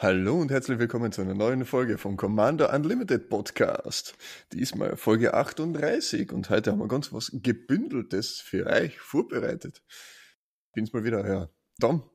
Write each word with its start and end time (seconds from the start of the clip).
Hallo 0.00 0.40
und 0.40 0.50
herzlich 0.50 0.78
willkommen 0.78 1.12
zu 1.12 1.22
einer 1.22 1.34
neuen 1.34 1.64
Folge 1.64 1.98
vom 1.98 2.16
Commander 2.16 2.72
Unlimited 2.72 3.28
Podcast. 3.28 4.16
Diesmal 4.52 4.96
Folge 4.96 5.34
38 5.34 6.32
und 6.32 6.48
heute 6.50 6.70
haben 6.70 6.78
wir 6.78 6.88
ganz 6.88 7.12
was 7.12 7.30
Gebündeltes 7.34 8.40
für 8.40 8.66
euch 8.66 8.98
vorbereitet. 9.00 9.82
Bin's 10.72 10.92
mal 10.92 11.04
wieder, 11.04 11.28
ja, 11.28 11.48
Tom. 11.80 12.08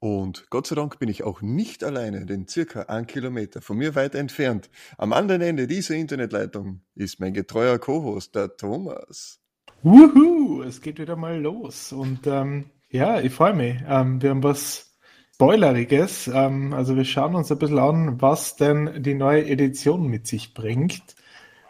Und 0.00 0.48
Gott 0.50 0.66
sei 0.66 0.76
Dank 0.76 0.98
bin 0.98 1.08
ich 1.08 1.24
auch 1.24 1.42
nicht 1.42 1.82
alleine, 1.82 2.24
denn 2.24 2.46
circa 2.46 2.82
ein 2.82 3.06
Kilometer 3.06 3.60
von 3.60 3.78
mir 3.78 3.94
weit 3.94 4.14
entfernt, 4.14 4.70
am 4.96 5.12
anderen 5.12 5.42
Ende 5.42 5.66
dieser 5.66 5.96
Internetleitung, 5.96 6.82
ist 6.94 7.18
mein 7.18 7.34
getreuer 7.34 7.78
Co-Host, 7.78 8.34
der 8.34 8.56
Thomas. 8.56 9.40
Wuhu, 9.82 10.62
es 10.62 10.80
geht 10.80 10.98
wieder 10.98 11.16
mal 11.16 11.40
los 11.40 11.92
und 11.92 12.26
ähm, 12.26 12.66
ja, 12.90 13.20
ich 13.20 13.32
freue 13.32 13.54
mich. 13.54 13.76
Ähm, 13.86 14.22
wir 14.22 14.30
haben 14.30 14.42
was 14.42 14.96
Spoileriges. 15.34 16.28
Ähm, 16.28 16.72
also 16.72 16.96
wir 16.96 17.04
schauen 17.04 17.34
uns 17.34 17.50
ein 17.50 17.58
bisschen 17.58 17.78
an, 17.78 18.20
was 18.20 18.56
denn 18.56 19.02
die 19.02 19.14
neue 19.14 19.46
Edition 19.46 20.08
mit 20.08 20.26
sich 20.26 20.54
bringt. 20.54 21.16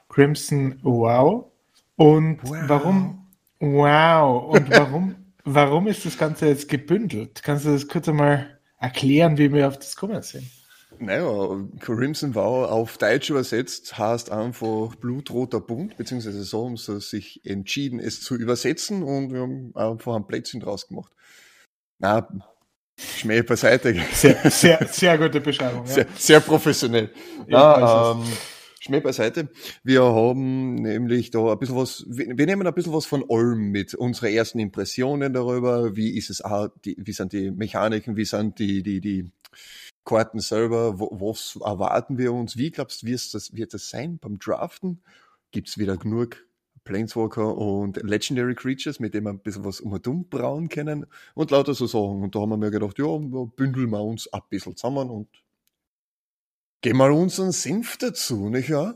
Crimson 0.09 0.79
Wow. 0.83 1.51
Und 1.97 2.39
wow. 2.45 2.57
warum 2.67 3.29
Wow. 3.61 4.55
Und 4.55 4.71
warum, 4.71 5.17
warum 5.55 5.87
ist 5.87 6.05
das 6.05 6.19
Ganze 6.19 6.47
jetzt 6.47 6.69
gebündelt? 6.69 7.43
Kannst 7.43 7.65
du 7.65 7.71
das 7.71 7.89
kurz 7.89 8.09
einmal 8.09 8.59
erklären, 8.79 9.39
wie 9.39 9.53
wir 9.53 9.69
auf 9.69 9.79
das 9.79 9.97
gekommen 9.97 10.23
sind? 10.23 10.47
Naja, 11.01 11.65
Crimson 11.81 12.35
Wow 12.35 12.71
auf 12.71 12.99
Deutsch 12.99 13.31
übersetzt 13.31 13.99
heißt 13.99 14.33
einfach 14.33 14.97
blutroter 14.97 15.61
Bund, 15.61 15.97
beziehungsweise 15.97 16.43
so 16.43 16.67
haben 16.67 16.77
sie 16.77 17.01
sich 17.01 17.45
entschieden, 17.45 18.01
es 18.01 18.21
zu 18.21 18.35
übersetzen 18.35 19.03
und 19.03 19.33
wir 19.33 19.43
haben 19.43 19.73
einfach 19.77 20.17
ein 20.17 20.27
Plätzchen 20.27 20.61
draus 20.61 20.89
gemacht. 20.89 21.13
Na, 21.99 22.29
Schmäh 22.99 23.43
beiseite. 23.43 23.95
Sehr, 24.13 24.51
sehr, 24.51 24.87
sehr 24.91 25.19
gute 25.19 25.41
Beschreibung. 25.41 25.87
Ja. 25.87 25.93
Sehr, 25.93 26.07
sehr 26.17 26.41
professionell. 26.41 27.11
Ja, 27.47 28.13
ähm, 28.13 28.25
Schmäh 28.89 29.01
beiseite. 29.01 29.51
Wir 29.85 30.03
haben 30.03 30.77
nämlich 30.77 31.31
da 31.31 31.53
ein 31.53 31.59
bisschen 31.59 31.77
was, 31.77 32.07
wir 32.09 32.47
nehmen 32.47 32.67
ein 32.67 32.73
bisschen 32.73 32.95
was 32.95 33.05
von 33.05 33.23
Olm 33.29 33.71
mit. 33.71 33.95
Unsere 33.95 34.33
ersten 34.33 34.61
Impressionen 34.61 35.35
darüber, 35.35 35.95
wie 35.95 36.17
ist 36.17 36.31
es, 36.31 36.41
wie 36.41 37.13
sind 37.13 37.35
die 37.35 37.51
Mechaniken, 37.51 38.17
wie 38.17 38.25
sind 38.25 38.59
die, 38.59 38.83
die, 38.83 39.03
die 39.03 39.31
Karten 40.07 40.41
selber, 40.41 40.99
was 40.99 41.59
erwarten 41.63 42.17
wir 42.17 42.33
uns, 42.33 42.57
wie 42.57 42.71
glaubst 42.71 43.03
du, 43.03 43.09
wird 43.09 43.35
das, 43.35 43.55
wird 43.55 43.75
das 43.75 43.91
sein 43.91 44.19
beim 44.19 44.39
Draften? 44.39 45.03
Gibt's 45.51 45.77
wieder 45.77 45.99
genug 45.99 46.47
Planeswalker 46.85 47.59
und 47.59 48.03
Legendary 48.03 48.55
Creatures, 48.55 49.01
mit 49.01 49.13
denen 49.13 49.27
wir 49.27 49.31
ein 49.35 49.41
bisschen 49.41 49.67
was 49.67 49.83
um 49.83 49.93
und 49.93 50.31
brauen 50.31 50.71
können 50.71 51.05
und 51.35 51.51
lauter 51.51 51.75
so 51.75 51.87
Sachen. 51.87 52.23
Und 52.23 52.35
da 52.35 52.41
haben 52.41 52.49
wir 52.49 52.57
mir 52.57 52.71
gedacht, 52.71 52.99
ja, 52.99 53.05
bündeln 53.05 53.91
wir 53.91 54.01
uns 54.01 54.33
ein 54.33 54.41
bisschen 54.49 54.77
zusammen 54.77 55.11
und 55.11 55.29
geben 56.81 56.99
mal 56.99 57.13
unseren 57.13 57.53
Senf 57.53 57.97
dazu, 57.97 58.49
nicht 58.49 58.69
ja? 58.69 58.95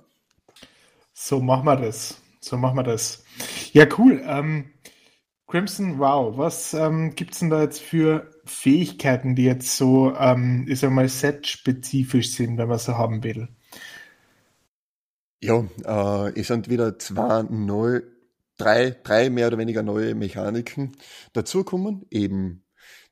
So 1.12 1.40
machen 1.40 1.66
wir 1.66 1.76
das. 1.76 2.20
So 2.40 2.56
machen 2.56 2.76
wir 2.76 2.82
das. 2.82 3.24
Ja, 3.72 3.86
cool. 3.98 4.22
Ähm, 4.24 4.72
Crimson, 5.46 5.98
wow. 5.98 6.36
Was 6.36 6.74
ähm, 6.74 7.14
gibt 7.14 7.34
es 7.34 7.40
denn 7.40 7.50
da 7.50 7.62
jetzt 7.62 7.80
für 7.80 8.30
Fähigkeiten, 8.44 9.34
die 9.36 9.44
jetzt 9.44 9.76
so, 9.76 10.14
ähm, 10.16 10.66
ich 10.68 10.80
sag 10.80 10.90
mal, 10.90 11.08
set-spezifisch 11.08 12.32
sind, 12.32 12.58
wenn 12.58 12.68
man 12.68 12.78
so 12.78 12.96
haben 12.96 13.22
will? 13.22 13.48
Ja, 15.40 15.64
äh, 15.84 16.40
es 16.40 16.48
sind 16.48 16.70
wieder 16.70 16.98
zwei 16.98 17.42
neue, 17.42 18.02
drei, 18.56 18.96
drei 19.02 19.28
mehr 19.28 19.48
oder 19.48 19.58
weniger 19.58 19.82
neue 19.82 20.14
Mechaniken 20.14 20.96
dazukommen, 21.32 22.06
eben 22.10 22.64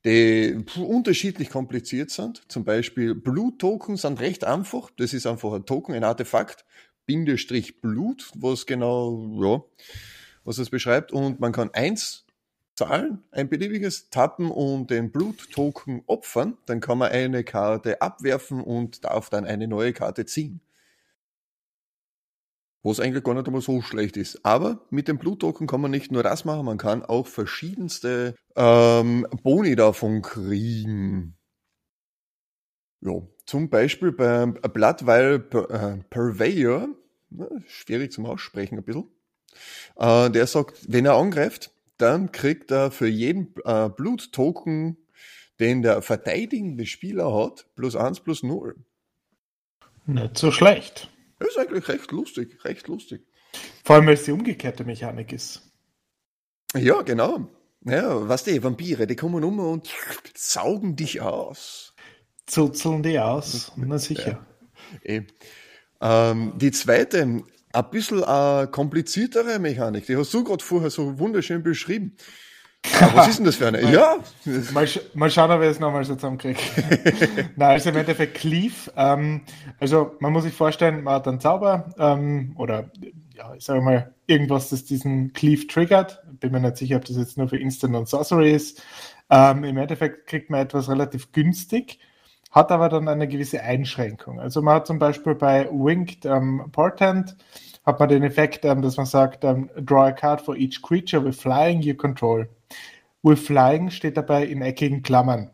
die 0.05 0.65
unterschiedlich 0.79 1.51
kompliziert 1.51 2.11
sind. 2.11 2.43
Zum 2.49 2.65
Beispiel 2.65 3.15
Blut-Token 3.15 3.97
sind 3.97 4.21
recht 4.21 4.45
einfach. 4.45 4.91
Das 4.97 5.13
ist 5.13 5.27
einfach 5.27 5.53
ein 5.53 5.67
Token, 5.67 5.95
ein 5.95 6.05
Artefakt, 6.05 6.65
Bindestrich 7.07 7.81
Blut, 7.81 8.31
was 8.35 8.67
genau, 8.67 9.31
ja, 9.43 9.85
was 10.45 10.59
es 10.59 10.71
beschreibt. 10.71 11.13
Und 11.13 11.41
man 11.41 11.53
kann 11.53 11.71
eins 11.73 12.25
zahlen, 12.75 13.23
ein 13.31 13.49
beliebiges 13.49 14.09
tappen 14.09 14.51
und 14.51 14.91
den 14.91 15.11
Blut-Token 15.11 16.03
opfern. 16.07 16.57
Dann 16.67 16.81
kann 16.81 16.99
man 16.99 17.13
eine 17.13 17.45
Karte 17.45 18.01
abwerfen 18.01 18.63
und 18.63 19.05
darf 19.05 19.29
dann 19.29 19.45
eine 19.45 19.69
neue 19.69 19.93
Karte 19.93 20.25
ziehen 20.25 20.61
was 22.83 23.01
eigentlich 23.01 23.25
gar 23.25 23.35
nicht 23.35 23.47
einmal 23.47 23.63
so 23.63 23.83
schlecht 23.83 24.17
ist. 24.17 24.45
Aber 24.45 24.87
mit 24.91 25.09
dem 25.09 25.19
Bluttoken 25.19 25.67
kann 25.67 25.81
man 25.81 25.91
nicht 25.91 26.11
nur 26.13 26.23
das 26.23 26.45
machen, 26.45 26.65
man 26.67 26.79
kann 26.79 27.03
auch 27.05 27.27
verschiedenste 27.27 28.35
ähm, 28.57 29.27
Boni 29.43 29.77
davon 29.77 30.23
kriegen. 30.23 31.37
Ja, 33.03 33.23
zum 33.47 33.71
Beispiel 33.71 34.13
beim 34.13 34.55
Bloodwile 34.55 35.37
äh, 35.71 36.05
Purveyor, 36.11 36.89
schwierig 37.67 38.13
zum 38.13 38.27
Aussprechen 38.27 38.79
ein 38.79 38.85
bisschen, 38.85 39.09
äh, 39.97 40.31
der 40.31 40.47
sagt, 40.47 40.93
wenn 40.93 41.07
er 41.07 41.15
angreift, 41.15 41.71
dann 41.97 42.33
kriegt 42.33 42.71
er 42.71 42.91
für 42.91 43.09
jeden 43.09 43.55
äh, 43.65 43.89
Bluttoken, 43.89 44.97
den 45.61 45.83
der 45.83 46.03
verteidigende 46.03 46.87
Spieler 46.87 47.35
hat, 47.35 47.67
plus 47.75 47.97
eins 47.97 48.21
plus 48.21 48.43
null. 48.43 48.77
Nicht 50.07 50.39
so 50.39 50.51
schlecht. 50.51 51.11
Ist 51.41 51.59
eigentlich 51.59 51.89
recht 51.89 52.11
lustig, 52.13 52.65
recht 52.65 52.89
lustig. 52.89 53.27
Vor 53.85 53.97
allem, 53.97 54.07
weil 54.07 54.15
es 54.15 54.25
die 54.25 54.33
umgekehrte 54.33 54.85
Mechanik 54.85 55.33
ist. 55.33 55.63
Ja, 56.77 57.03
genau. 57.03 57.49
Ja, 57.85 58.29
was 58.29 58.45
die 58.45 58.63
Vampire, 58.63 59.07
die 59.07 59.17
kommen 59.17 59.43
um 59.43 59.59
und 59.59 59.89
saugen 60.37 60.97
dich 60.97 61.21
aus. 61.21 61.95
Zuzeln 62.47 63.03
die 63.03 63.19
aus, 63.19 63.73
na 63.77 63.99
sicher. 63.99 64.47
Ja. 65.03 65.23
Ähm, 66.01 66.53
die 66.57 66.73
zweite, 66.73 67.23
ein 67.73 67.91
bisschen 67.91 68.23
äh, 68.23 68.67
kompliziertere 68.71 69.59
Mechanik, 69.59 70.07
die 70.07 70.17
hast 70.17 70.35
du 70.35 70.45
gerade 70.45 70.63
vorher 70.65 70.91
so 70.91 71.19
wunderschön 71.19 71.63
beschrieben. 71.63 72.17
Ja, 73.01 73.15
was 73.15 73.29
ist 73.29 73.39
denn 73.39 73.47
das 73.47 73.57
für 73.57 73.69
eine? 73.69 73.81
mal, 73.83 73.93
ja. 73.93 74.17
Mal, 74.73 74.87
mal 75.15 75.31
schauen, 75.31 75.51
ob 75.51 75.63
ich 75.63 75.69
es 75.69 75.81
nochmal 75.81 76.05
so 76.05 76.15
zusammenkriege. 76.15 76.59
Nein, 77.57 77.71
also 77.71 77.91
im 77.91 77.97
Endeffekt 77.97 78.35
Cleave. 78.35 78.91
Ähm, 78.97 79.43
also 79.79 80.17
man 80.21 80.33
muss 80.33 80.45
sich 80.45 80.53
vorstellen, 80.53 81.03
man 81.03 81.15
hat 81.15 81.29
einen 81.29 81.41
Zauber 81.41 81.95
ähm, 81.99 82.55
oder 82.57 82.91
ja, 83.35 83.55
ich 83.55 83.65
sage 83.65 83.81
mal 83.81 84.15
irgendwas, 84.27 84.69
das 84.69 84.85
diesen 84.85 85.33
Cleave 85.33 85.67
triggert. 85.67 86.23
Bin 86.41 86.53
mir 86.53 86.61
nicht 86.61 86.77
sicher, 86.77 86.97
ob 86.97 87.05
das 87.05 87.17
jetzt 87.17 87.39
nur 87.39 87.49
für 87.49 87.59
Instant 87.59 87.97
und 87.97 88.09
Sorcery 88.09 88.53
ist. 88.53 88.83
Ähm, 89.31 89.65
Im 89.65 89.79
Endeffekt 89.79 90.27
kriegt 90.27 90.51
man 90.51 90.61
etwas 90.61 90.89
relativ 90.89 91.33
günstig, 91.33 91.99
hat 92.51 92.71
aber 92.71 92.89
dann 92.89 93.09
eine 93.09 93.29
gewisse 93.29 93.63
Einschränkung. 93.63 94.41
Also 94.41 94.61
man 94.61 94.75
hat 94.77 94.87
zum 94.87 94.99
Beispiel 94.99 95.35
bei 95.35 95.69
Winged 95.71 96.25
ähm, 96.27 96.67
Portent 96.73 97.37
hat 97.87 97.99
man 97.99 98.09
den 98.09 98.23
Effekt, 98.23 98.65
ähm, 98.65 98.83
dass 98.83 98.97
man 98.97 99.07
sagt, 99.07 99.45
ähm, 99.45 99.71
draw 99.77 100.09
a 100.09 100.13
card 100.13 100.41
for 100.41 100.57
each 100.57 100.83
creature 100.83 101.25
with 101.25 101.41
flying 101.41 101.81
you 101.81 101.95
control. 101.95 102.47
With 103.23 103.41
Flying 103.41 103.91
steht 103.91 104.17
dabei 104.17 104.47
in 104.47 104.63
eckigen 104.63 105.03
Klammern. 105.03 105.51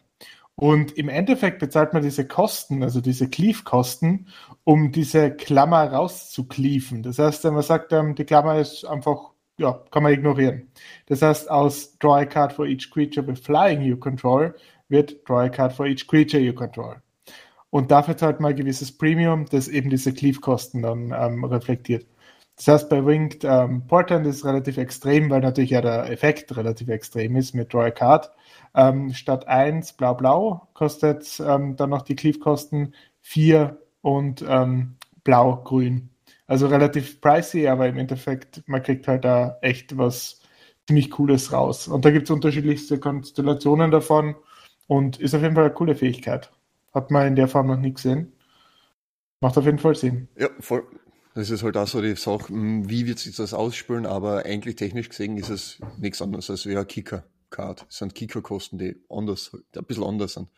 Und 0.54 0.96
im 0.96 1.10
Endeffekt 1.10 1.58
bezahlt 1.58 1.92
man 1.92 2.02
diese 2.02 2.26
Kosten, 2.26 2.82
also 2.82 3.02
diese 3.02 3.28
Cleave-Kosten, 3.28 4.28
um 4.64 4.90
diese 4.90 5.30
Klammer 5.30 5.92
rauszukleaven. 5.92 7.02
Das 7.02 7.18
heißt, 7.18 7.44
wenn 7.44 7.52
man 7.54 7.62
sagt, 7.62 7.92
ähm, 7.92 8.14
die 8.14 8.24
Klammer 8.24 8.58
ist 8.58 8.86
einfach, 8.86 9.32
ja, 9.58 9.82
kann 9.90 10.02
man 10.02 10.12
ignorieren. 10.14 10.70
Das 11.06 11.20
heißt, 11.20 11.50
aus 11.50 11.98
Draw 11.98 12.22
a 12.22 12.24
Card 12.24 12.54
for 12.54 12.66
each 12.66 12.90
creature 12.90 13.26
with 13.26 13.40
Flying 13.40 13.82
you 13.82 13.98
control 13.98 14.54
wird 14.88 15.28
Draw 15.28 15.40
a 15.40 15.48
Card 15.50 15.74
for 15.74 15.86
each 15.86 16.06
creature 16.06 16.42
you 16.42 16.54
control. 16.54 17.02
Und 17.68 17.90
dafür 17.90 18.16
zahlt 18.16 18.40
man 18.40 18.52
ein 18.52 18.56
gewisses 18.56 18.96
Premium, 18.96 19.44
das 19.50 19.68
eben 19.68 19.90
diese 19.90 20.14
Cleave-Kosten 20.14 20.82
dann 20.82 21.12
ähm, 21.14 21.44
reflektiert. 21.44 22.06
Das 22.56 22.68
heißt, 22.68 22.88
bei 22.88 23.04
Winged 23.04 23.44
ähm, 23.44 23.86
Portent 23.86 24.26
ist 24.26 24.36
es 24.36 24.44
relativ 24.46 24.78
extrem, 24.78 25.28
weil 25.28 25.40
natürlich 25.40 25.70
ja 25.70 25.82
der 25.82 26.10
Effekt 26.10 26.56
relativ 26.56 26.88
extrem 26.88 27.36
ist 27.36 27.54
mit 27.54 27.72
Draw 27.72 27.86
a 27.86 27.90
Card. 27.90 28.32
Ähm, 28.74 29.12
statt 29.12 29.46
1 29.46 29.92
blau-blau 29.94 30.66
kostet 30.72 31.40
ähm, 31.46 31.76
dann 31.76 31.90
noch 31.90 32.02
die 32.02 32.16
Cleave-Kosten 32.16 32.94
4 33.20 33.78
und 34.00 34.42
ähm, 34.48 34.96
blau-grün. 35.22 36.10
Also 36.46 36.68
relativ 36.68 37.20
pricey, 37.20 37.68
aber 37.68 37.88
im 37.88 37.98
Endeffekt, 37.98 38.62
man 38.66 38.82
kriegt 38.82 39.06
halt 39.06 39.24
da 39.24 39.58
echt 39.60 39.98
was 39.98 40.40
ziemlich 40.86 41.10
Cooles 41.10 41.52
raus. 41.52 41.88
Und 41.88 42.04
da 42.04 42.10
gibt 42.10 42.24
es 42.24 42.30
unterschiedlichste 42.30 42.98
Konstellationen 42.98 43.90
davon 43.90 44.36
und 44.86 45.18
ist 45.18 45.34
auf 45.34 45.42
jeden 45.42 45.54
Fall 45.54 45.64
eine 45.64 45.74
coole 45.74 45.94
Fähigkeit. 45.94 46.50
Hat 46.94 47.10
man 47.10 47.26
in 47.26 47.36
der 47.36 47.48
Form 47.48 47.66
noch 47.66 47.76
nie 47.76 47.92
gesehen. 47.92 48.32
Macht 49.40 49.58
auf 49.58 49.64
jeden 49.66 49.78
Fall 49.78 49.94
Sinn. 49.94 50.28
Ja, 50.38 50.48
voll. 50.60 50.86
Das 51.36 51.50
ist 51.50 51.62
halt 51.62 51.76
auch 51.76 51.86
so 51.86 52.00
die 52.00 52.16
Sache, 52.16 52.48
hm, 52.48 52.88
wie 52.88 53.06
wird 53.06 53.18
sich 53.18 53.36
das 53.36 53.52
ausspülen, 53.52 54.06
aber 54.06 54.46
eigentlich 54.46 54.76
technisch 54.76 55.10
gesehen 55.10 55.36
ist 55.36 55.50
es 55.50 55.78
nichts 55.98 56.22
anderes 56.22 56.48
als 56.48 56.64
wie 56.64 56.76
ein 56.76 56.86
Kicker. 56.86 57.24
Card. 57.50 57.84
Das 57.86 57.98
sind 57.98 58.14
Kickerkosten, 58.14 58.78
die 58.78 58.96
anders, 59.10 59.54
die 59.74 59.78
ein 59.78 59.84
bisschen 59.84 60.04
anders 60.04 60.32
sind. 60.32 60.48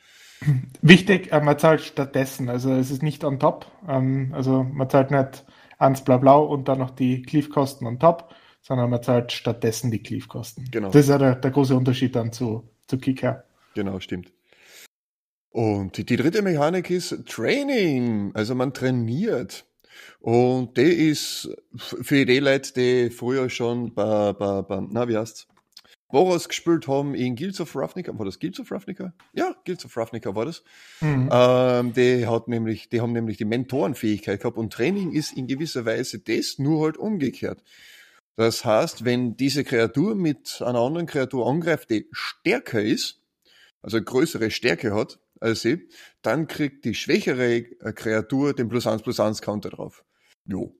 Wichtig, 0.81 1.33
äh, 1.33 1.41
man 1.41 1.59
zahlt 1.59 1.81
stattdessen, 1.81 2.49
also 2.49 2.73
es 2.73 2.93
ist 2.93 3.03
nicht 3.03 3.25
on 3.25 3.41
top, 3.41 3.67
ähm, 3.89 4.33
also 4.33 4.63
man 4.63 4.89
zahlt 4.89 5.11
nicht 5.11 5.45
ans 5.79 6.05
Blau-Blau 6.05 6.47
und 6.47 6.69
dann 6.69 6.79
noch 6.79 6.91
die 6.91 7.23
Cleave-Kosten 7.23 7.85
on 7.85 7.99
top, 7.99 8.33
sondern 8.63 8.89
man 8.89 9.03
zahlt 9.03 9.33
stattdessen 9.33 9.91
die 9.91 10.03
Cleave-Kosten. 10.03 10.69
Genau. 10.71 10.91
Das 10.91 11.03
ist 11.03 11.11
ja 11.11 11.19
der, 11.19 11.35
der, 11.35 11.51
große 11.51 11.77
Unterschied 11.77 12.15
dann 12.15 12.33
zu, 12.33 12.71
zu 12.87 12.99
Kicker. 12.99 13.45
Genau, 13.75 13.99
stimmt. 13.99 14.33
Und 15.51 16.09
die 16.09 16.17
dritte 16.17 16.43
Mechanik 16.43 16.89
ist 16.89 17.27
Training, 17.27 18.31
also 18.35 18.55
man 18.55 18.73
trainiert. 18.73 19.65
Und 20.21 20.77
der 20.77 20.97
ist 20.97 21.49
für 21.73 22.27
die 22.27 22.41
Leute, 22.41 22.73
die 22.73 23.11
früher 23.11 23.49
schon 23.51 23.95
bei, 23.95 24.33
bei, 24.33 24.63
bei 24.63 24.81
na, 24.91 25.09
wie 25.09 25.17
heißt's? 25.17 25.47
Boros 26.11 26.49
gespielt 26.49 26.89
haben 26.89 27.15
in 27.15 27.37
Guilds 27.37 27.61
of 27.61 27.77
Ravnica. 27.77 28.19
War 28.19 28.25
das 28.25 28.39
Guilds 28.39 28.59
of 28.59 28.73
Ravnica? 28.73 29.13
Ja, 29.35 29.55
Guilds 29.65 29.85
of 29.85 29.95
Ravnica 29.97 30.35
war 30.35 30.47
das. 30.47 30.63
Mhm. 31.01 31.29
Ähm, 31.31 31.93
die, 31.93 32.27
hat 32.27 32.49
nämlich, 32.49 32.89
die 32.89 33.01
haben 33.03 33.13
nämlich 33.13 33.37
die 33.37 33.45
Mentorenfähigkeit 33.45 34.41
gehabt 34.41 34.57
und 34.57 34.73
Training 34.73 35.13
ist 35.13 35.37
in 35.37 35.47
gewisser 35.47 35.85
Weise 35.85 36.19
das, 36.19 36.59
nur 36.59 36.85
halt 36.85 36.97
umgekehrt. 36.97 37.63
Das 38.37 38.65
heißt, 38.65 39.05
wenn 39.05 39.37
diese 39.37 39.65
Kreatur 39.65 40.15
mit 40.15 40.63
einer 40.65 40.79
anderen 40.79 41.07
Kreatur 41.07 41.47
angreift, 41.47 41.91
die 41.91 42.09
stärker 42.13 42.81
ist, 42.81 43.18
also 43.83 44.01
größere 44.03 44.51
Stärke 44.51 44.95
hat 44.95 45.19
als 45.41 45.63
sie, 45.63 45.89
dann 46.23 46.47
kriegt 46.47 46.85
die 46.85 46.95
schwächere 46.95 47.63
Kreatur 47.95 48.55
den 48.55 48.69
plus 48.69 48.87
1 48.87 49.03
plus 49.03 49.21
1 49.21 49.43
Counter 49.43 49.71
drauf. 49.71 50.05
Jo. 50.45 50.75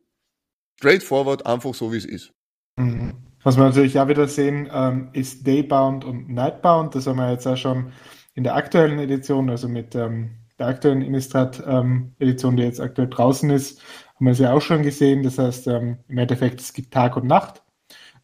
Straightforward, 0.77 1.47
einfach 1.47 1.75
so 1.75 1.93
wie 1.93 1.97
es 1.97 2.05
ist. 2.05 2.33
Mhm. 2.77 3.15
Was 3.43 3.57
wir 3.57 3.65
natürlich 3.65 3.99
auch 3.99 4.09
wieder 4.09 4.29
sehen, 4.29 4.69
ähm, 4.73 5.11
ist 5.13 5.47
Daybound 5.47 6.05
und 6.05 6.29
Nightbound. 6.29 6.95
Das 6.95 7.07
haben 7.07 7.17
wir 7.17 7.31
jetzt 7.31 7.47
auch 7.47 7.57
schon 7.57 7.93
in 8.35 8.45
der 8.45 8.57
aktuellen 8.57 8.99
Edition, 8.99 9.49
also 9.51 9.69
mit 9.69 9.95
ähm, 9.95 10.31
der 10.59 10.67
aktuellen 10.67 11.03
Innistrad-Edition, 11.03 12.53
ähm, 12.53 12.57
die 12.57 12.63
jetzt 12.63 12.81
aktuell 12.81 13.09
draußen 13.09 13.49
ist, 13.51 13.81
haben 14.17 14.27
wir 14.27 14.33
es 14.33 14.39
ja 14.41 14.53
auch 14.53 14.61
schon 14.61 14.83
gesehen. 14.83 15.23
Das 15.23 15.39
heißt, 15.39 15.69
im 15.69 15.99
Endeffekt, 16.09 16.61
es 16.61 16.73
gibt 16.73 16.93
Tag 16.93 17.17
und 17.17 17.27
Nacht. 17.27 17.63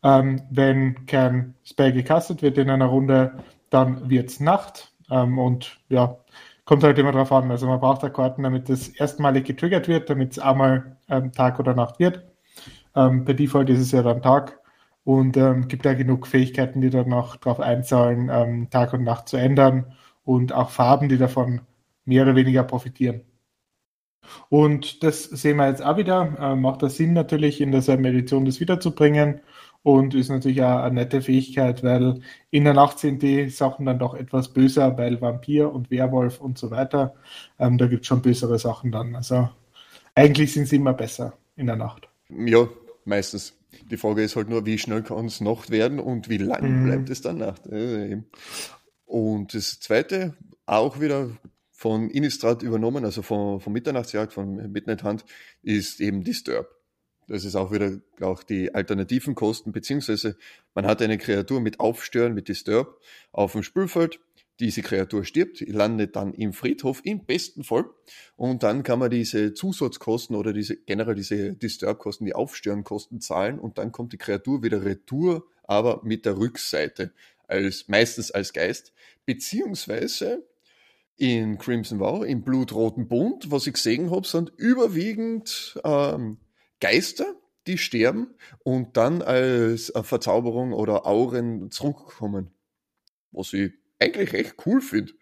Wenn 0.02 1.06
kein 1.06 1.54
Spell 1.62 1.92
gecastet 1.92 2.42
wird 2.42 2.58
in 2.58 2.68
einer 2.68 2.86
Runde, 2.86 3.38
dann 3.74 4.08
wird 4.10 4.30
es 4.30 4.40
Nacht. 4.40 4.92
Ähm, 5.10 5.38
und 5.38 5.78
ja, 5.88 6.18
kommt 6.64 6.84
halt 6.84 6.98
immer 6.98 7.12
drauf 7.12 7.32
an. 7.32 7.50
Also 7.50 7.66
man 7.66 7.80
braucht 7.80 8.02
da 8.02 8.08
Karten, 8.08 8.42
damit 8.42 8.68
das 8.68 8.88
erstmalig 8.88 9.44
getriggert 9.46 9.88
wird, 9.88 10.08
damit 10.10 10.32
es 10.32 10.38
einmal 10.38 10.96
Tag 11.36 11.58
oder 11.60 11.74
Nacht 11.74 11.98
wird. 11.98 12.24
per 12.94 13.20
Default 13.20 13.68
ist 13.68 13.80
es 13.80 13.92
ja 13.92 14.02
dann 14.02 14.22
Tag 14.22 14.58
und 15.04 15.36
ähm, 15.36 15.68
gibt 15.68 15.84
da 15.84 15.94
genug 15.94 16.26
Fähigkeiten, 16.26 16.80
die 16.80 16.90
dann 16.90 17.08
noch 17.08 17.36
darauf 17.36 17.60
einzahlen, 17.60 18.30
ähm, 18.32 18.70
Tag 18.70 18.92
und 18.94 19.04
Nacht 19.04 19.28
zu 19.28 19.36
ändern 19.36 19.94
und 20.24 20.52
auch 20.52 20.70
Farben, 20.70 21.08
die 21.08 21.18
davon 21.18 21.60
mehr 22.06 22.24
oder 22.24 22.34
weniger 22.34 22.64
profitieren. 22.64 23.22
Und 24.48 25.02
das 25.02 25.24
sehen 25.24 25.58
wir 25.58 25.68
jetzt 25.68 25.84
auch 25.84 25.98
wieder. 25.98 26.34
Äh, 26.40 26.56
macht 26.56 26.82
das 26.82 26.96
Sinn 26.96 27.12
natürlich, 27.12 27.60
in 27.60 27.72
derselben 27.72 28.04
Edition 28.06 28.46
das 28.46 28.60
wiederzubringen 28.60 29.40
und 29.84 30.14
ist 30.14 30.30
natürlich 30.30 30.62
auch 30.62 30.78
eine 30.78 30.94
nette 30.94 31.20
Fähigkeit, 31.20 31.84
weil 31.84 32.20
in 32.50 32.64
der 32.64 32.72
Nacht 32.72 32.98
sind 32.98 33.22
die 33.22 33.50
Sachen 33.50 33.84
dann 33.84 33.98
doch 33.98 34.14
etwas 34.14 34.48
böser, 34.48 34.96
weil 34.96 35.20
Vampir 35.20 35.70
und 35.70 35.90
Werwolf 35.90 36.40
und 36.40 36.56
so 36.56 36.70
weiter, 36.70 37.14
ähm, 37.58 37.76
da 37.76 37.86
gibt 37.86 38.00
es 38.00 38.06
schon 38.08 38.22
bösere 38.22 38.58
Sachen 38.58 38.90
dann. 38.90 39.14
Also 39.14 39.50
eigentlich 40.14 40.54
sind 40.54 40.68
sie 40.68 40.76
immer 40.76 40.94
besser 40.94 41.34
in 41.54 41.66
der 41.66 41.76
Nacht. 41.76 42.08
Ja, 42.30 42.66
meistens. 43.04 43.52
Die 43.90 43.98
Frage 43.98 44.22
ist 44.22 44.36
halt 44.36 44.48
nur, 44.48 44.64
wie 44.64 44.78
schnell 44.78 45.02
kann 45.02 45.26
es 45.26 45.42
Nacht 45.42 45.70
werden 45.70 46.00
und 46.00 46.30
wie 46.30 46.38
lang 46.38 46.82
mhm. 46.82 46.86
bleibt 46.86 47.10
es 47.10 47.20
dann 47.20 47.38
Nacht. 47.38 47.62
Und 49.04 49.54
das 49.54 49.80
zweite, 49.80 50.34
auch 50.64 50.98
wieder 50.98 51.28
von 51.72 52.08
Innistrad 52.08 52.62
übernommen, 52.62 53.04
also 53.04 53.20
von, 53.20 53.60
von 53.60 53.72
Mitternachtsjagd, 53.74 54.32
von 54.32 54.72
Midnight 54.72 55.04
Hunt, 55.04 55.26
ist 55.60 56.00
eben 56.00 56.24
Disturb. 56.24 56.73
Das 57.28 57.44
ist 57.44 57.56
auch 57.56 57.72
wieder 57.72 58.00
auch 58.20 58.42
die 58.42 58.74
alternativen 58.74 59.34
Kosten, 59.34 59.72
beziehungsweise 59.72 60.36
man 60.74 60.86
hat 60.86 61.00
eine 61.02 61.18
Kreatur 61.18 61.60
mit 61.60 61.80
Aufstören, 61.80 62.34
mit 62.34 62.48
Disturb 62.48 63.00
auf 63.32 63.52
dem 63.52 63.62
Spielfeld. 63.62 64.20
Diese 64.60 64.82
Kreatur 64.82 65.24
stirbt, 65.24 65.60
landet 65.62 66.14
dann 66.14 66.32
im 66.32 66.52
Friedhof 66.52 67.00
im 67.04 67.24
besten 67.24 67.64
Fall. 67.64 67.86
Und 68.36 68.62
dann 68.62 68.84
kann 68.84 69.00
man 69.00 69.10
diese 69.10 69.52
Zusatzkosten 69.52 70.36
oder 70.36 70.52
diese 70.52 70.76
generell 70.76 71.16
diese 71.16 71.54
Disturb-Kosten, 71.54 72.24
die 72.24 72.36
Aufstörenkosten 72.36 73.20
zahlen 73.20 73.58
und 73.58 73.78
dann 73.78 73.90
kommt 73.90 74.12
die 74.12 74.18
Kreatur 74.18 74.62
wieder 74.62 74.84
retour, 74.84 75.44
aber 75.64 76.02
mit 76.04 76.24
der 76.24 76.36
Rückseite, 76.36 77.12
als, 77.48 77.88
meistens 77.88 78.30
als 78.30 78.52
Geist, 78.52 78.92
beziehungsweise 79.26 80.44
in 81.16 81.58
Crimson 81.58 81.98
Vow, 81.98 82.24
im 82.24 82.42
blutroten 82.42 83.08
Bund, 83.08 83.50
was 83.50 83.66
ich 83.66 83.74
gesehen 83.74 84.10
habe, 84.10 84.26
sind 84.26 84.52
überwiegend 84.56 85.80
ähm, 85.84 86.38
Geister, 86.84 87.34
die 87.66 87.78
sterben 87.78 88.34
und 88.62 88.98
dann 88.98 89.22
als 89.22 89.90
Verzauberung 90.02 90.74
oder 90.74 91.06
Auren 91.06 91.70
zurückkommen. 91.70 92.50
Was 93.32 93.54
ich 93.54 93.72
eigentlich 93.98 94.34
recht 94.34 94.56
cool 94.66 94.82
finde. 94.82 95.14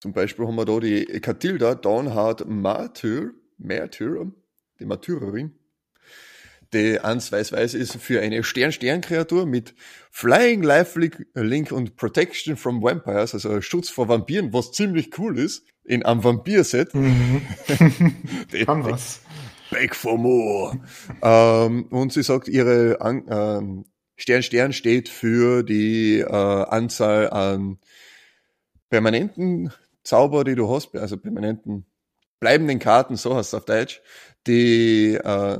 Zum 0.00 0.12
Beispiel 0.12 0.46
haben 0.46 0.54
wir 0.54 0.64
da 0.64 0.78
die 0.78 1.04
Catilda 1.20 1.74
Dawnhard 1.74 2.46
Martyr, 2.46 3.32
Martyr, 3.58 4.30
die 4.78 4.84
Martyrerin, 4.84 5.58
die 6.72 7.00
answeisweise 7.00 7.78
ist 7.78 7.96
für 7.96 8.20
eine 8.20 8.44
Stern-Stern-Kreatur 8.44 9.44
mit 9.44 9.74
Flying 10.12 10.62
Life 10.62 11.00
Link 11.34 11.72
und 11.72 11.96
Protection 11.96 12.56
from 12.56 12.80
Vampires, 12.80 13.34
also 13.34 13.60
Schutz 13.60 13.90
vor 13.90 14.08
Vampiren, 14.08 14.52
was 14.52 14.70
ziemlich 14.70 15.18
cool 15.18 15.36
ist, 15.36 15.66
in 15.82 16.04
einem 16.04 16.22
Vampir-Set. 16.22 16.94
Mhm. 16.94 17.42
Kann 18.66 18.84
was. 18.84 19.20
Back 19.72 19.94
for 19.94 20.18
more. 20.18 20.78
ähm, 21.22 21.86
und 21.90 22.12
sie 22.12 22.22
sagt, 22.22 22.48
ihre 22.48 23.00
An 23.00 23.24
ähm, 23.28 23.84
Stern 24.16 24.42
Stern 24.42 24.72
steht 24.72 25.08
für 25.08 25.62
die 25.62 26.20
äh, 26.20 26.26
Anzahl 26.26 27.30
an 27.30 27.78
permanenten 28.90 29.72
Zauber, 30.04 30.44
die 30.44 30.54
du 30.54 30.72
hast, 30.72 30.94
also 30.94 31.16
permanenten 31.16 31.86
bleibenden 32.40 32.78
Karten, 32.78 33.16
so 33.16 33.36
heißt 33.36 33.48
es 33.48 33.54
auf 33.54 33.64
Deutsch, 33.64 34.02
die 34.46 35.14
äh, 35.14 35.58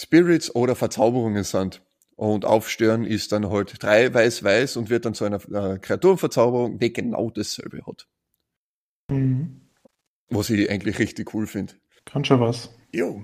Spirits 0.00 0.54
oder 0.54 0.74
Verzauberungen 0.74 1.44
sind. 1.44 1.82
Und 2.16 2.44
Aufstören 2.44 3.04
ist 3.04 3.32
dann 3.32 3.50
halt 3.50 3.82
drei 3.82 4.12
weiß-weiß 4.12 4.76
und 4.78 4.90
wird 4.90 5.04
dann 5.04 5.14
zu 5.14 5.24
einer 5.24 5.36
äh, 5.52 5.78
Kreaturenverzauberung, 5.78 6.78
die 6.78 6.92
genau 6.92 7.30
dasselbe 7.30 7.86
hat. 7.86 8.08
Mhm. 9.10 9.60
Was 10.28 10.50
ich 10.50 10.68
eigentlich 10.70 10.98
richtig 10.98 11.34
cool 11.34 11.46
finde. 11.46 11.74
Kann 12.06 12.24
schon 12.24 12.40
was. 12.40 12.70
Jo. 12.92 13.22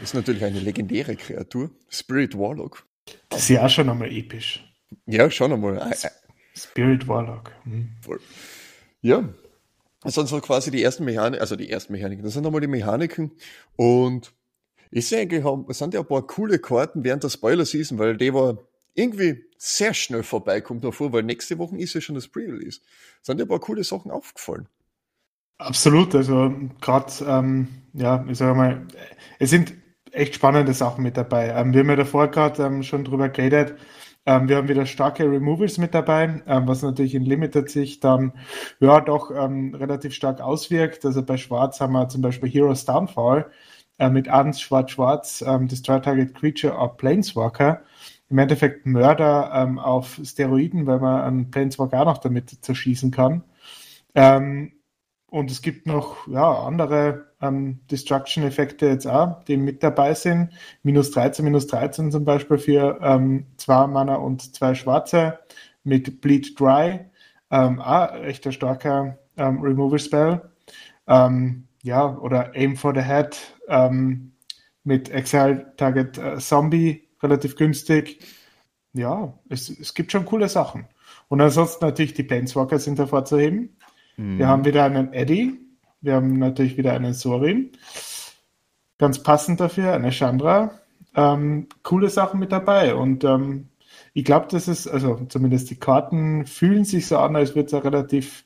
Ist 0.00 0.14
natürlich 0.14 0.44
eine 0.44 0.60
legendäre 0.60 1.16
Kreatur. 1.16 1.70
Spirit 1.88 2.38
Warlock. 2.38 2.86
Das 3.28 3.40
ist 3.40 3.48
ja 3.48 3.66
auch 3.66 3.70
schon 3.70 3.88
einmal 3.88 4.12
episch. 4.12 4.64
Ja, 5.06 5.30
schon 5.30 5.52
einmal. 5.52 5.92
Spirit 6.54 7.08
Warlock. 7.08 7.52
Hm. 7.64 7.96
Ja. 9.02 9.28
Das 10.02 10.14
sind 10.14 10.28
so 10.28 10.40
quasi 10.40 10.70
die 10.70 10.82
ersten 10.82 11.04
Mechaniken, 11.04 11.40
also 11.40 11.56
die 11.56 11.68
ersten 11.68 11.92
Mechaniken. 11.92 12.24
Das 12.24 12.34
sind 12.34 12.46
einmal 12.46 12.60
die 12.60 12.68
Mechaniken 12.68 13.32
und 13.74 14.32
ich 14.90 15.08
sehe 15.08 15.22
eigentlich, 15.22 15.44
es 15.68 15.78
sind 15.78 15.94
ja 15.94 16.00
ein 16.00 16.06
paar 16.06 16.26
coole 16.26 16.60
Karten 16.60 17.02
während 17.02 17.24
der 17.24 17.30
Spoiler-Season, 17.30 17.98
weil 17.98 18.16
die 18.16 18.32
war 18.32 18.58
irgendwie 18.94 19.44
sehr 19.58 19.94
schnell 19.94 20.22
vorbei, 20.22 20.60
kommt 20.60 20.84
noch 20.84 20.94
vor, 20.94 21.12
weil 21.12 21.22
nächste 21.22 21.58
Woche 21.58 21.76
ist 21.76 21.94
ja 21.94 22.00
schon 22.00 22.14
das 22.14 22.28
Pre-Release. 22.28 22.80
Sind 23.22 23.38
ja 23.38 23.44
ein 23.44 23.48
paar 23.48 23.60
coole 23.60 23.82
Sachen 23.82 24.10
aufgefallen. 24.10 24.68
Absolut, 25.58 26.14
also 26.14 26.52
gerade, 26.82 27.12
ähm, 27.26 27.68
ja, 27.94 28.24
ich 28.28 28.36
sage 28.38 28.54
mal, 28.54 28.86
es 29.38 29.50
sind 29.50 29.72
echt 30.12 30.34
spannende 30.34 30.74
Sachen 30.74 31.02
mit 31.02 31.16
dabei. 31.16 31.48
Ähm, 31.48 31.72
wir 31.72 31.80
haben 31.80 31.88
ja 31.88 31.96
davor 31.96 32.28
gerade 32.28 32.62
ähm, 32.64 32.82
schon 32.82 33.04
drüber 33.04 33.30
geredet. 33.30 33.76
Ähm, 34.26 34.48
wir 34.48 34.56
haben 34.56 34.68
wieder 34.68 34.84
starke 34.84 35.24
Removals 35.24 35.78
mit 35.78 35.94
dabei, 35.94 36.42
ähm, 36.46 36.68
was 36.68 36.82
natürlich 36.82 37.14
in 37.14 37.24
Limited 37.24 37.70
sich 37.70 38.00
dann 38.00 38.32
ja 38.80 39.00
doch 39.00 39.30
ähm, 39.30 39.74
relativ 39.74 40.12
stark 40.14 40.40
auswirkt. 40.42 41.04
Also 41.06 41.22
bei 41.24 41.36
Schwarz 41.38 41.80
haben 41.80 41.92
wir 41.94 42.08
zum 42.08 42.20
Beispiel 42.20 42.50
Heroes 42.50 42.84
Downfall 42.84 43.50
äh, 43.98 44.10
mit 44.10 44.28
Ans 44.28 44.60
Schwarz-Schwarz, 44.60 45.42
ähm, 45.46 45.68
Destroy 45.68 46.00
Target 46.02 46.34
Creature 46.34 46.74
or 46.76 46.96
Planeswalker. 46.96 47.82
Im 48.28 48.38
Endeffekt 48.38 48.86
Mörder 48.86 49.68
auf 49.84 50.20
Steroiden, 50.24 50.84
weil 50.86 50.98
man 50.98 51.20
einen 51.22 51.50
Planeswalker 51.52 52.00
auch 52.00 52.06
noch 52.06 52.18
damit 52.18 52.50
zerschießen 52.60 53.12
kann. 53.12 53.44
Ähm, 54.16 54.72
und 55.28 55.50
es 55.50 55.60
gibt 55.60 55.86
noch 55.86 56.26
ja, 56.28 56.60
andere 56.60 57.32
ähm, 57.40 57.80
Destruction-Effekte 57.90 58.86
jetzt 58.86 59.06
auch, 59.06 59.42
die 59.44 59.56
mit 59.56 59.82
dabei 59.82 60.14
sind. 60.14 60.52
Minus 60.82 61.10
13, 61.10 61.44
minus 61.44 61.66
13 61.66 62.12
zum 62.12 62.24
Beispiel 62.24 62.58
für 62.58 62.98
ähm, 63.02 63.46
zwei 63.56 63.86
Mana 63.86 64.16
und 64.16 64.54
zwei 64.54 64.74
Schwarze 64.74 65.38
mit 65.84 66.20
Bleed 66.20 66.58
Dry. 66.58 67.00
Ähm, 67.50 67.80
auch 67.80 68.14
echt 68.22 68.46
ein 68.46 68.52
starker 68.52 69.18
ähm, 69.36 69.60
Removal-Spell. 69.60 70.42
Ähm, 71.08 71.66
ja, 71.82 72.16
oder 72.18 72.52
Aim 72.54 72.76
for 72.76 72.94
the 72.94 73.02
Head 73.02 73.36
ähm, 73.68 74.32
mit 74.84 75.10
Exile 75.10 75.72
Target 75.76 76.18
äh, 76.18 76.38
Zombie, 76.38 77.08
relativ 77.22 77.56
günstig. 77.56 78.20
ja, 78.92 79.38
es, 79.48 79.68
es 79.68 79.94
gibt 79.94 80.12
schon 80.12 80.24
coole 80.24 80.48
Sachen. 80.48 80.86
Und 81.28 81.40
ansonsten 81.40 81.84
natürlich 81.84 82.14
die 82.14 82.22
Planeswalker 82.22 82.78
sind 82.78 82.98
hervorzuheben. 82.98 83.75
Mhm. 84.16 84.38
Wir 84.38 84.48
haben 84.48 84.64
wieder 84.64 84.84
einen 84.84 85.12
Eddie, 85.12 85.58
wir 86.00 86.14
haben 86.14 86.38
natürlich 86.38 86.76
wieder 86.76 86.92
einen 86.92 87.14
Sorin. 87.14 87.72
Ganz 88.98 89.22
passend 89.22 89.60
dafür, 89.60 89.92
eine 89.92 90.10
Chandra. 90.10 90.78
Ähm, 91.14 91.68
coole 91.82 92.08
Sachen 92.08 92.40
mit 92.40 92.52
dabei. 92.52 92.94
Und 92.94 93.24
ähm, 93.24 93.68
ich 94.14 94.24
glaube, 94.24 94.46
das 94.50 94.68
ist, 94.68 94.86
also 94.86 95.26
zumindest 95.28 95.70
die 95.70 95.76
Karten 95.76 96.46
fühlen 96.46 96.84
sich 96.84 97.06
so 97.06 97.18
an, 97.18 97.36
als 97.36 97.54
würde 97.54 97.66
es 97.66 97.74
ein 97.74 97.82
relativ 97.82 98.44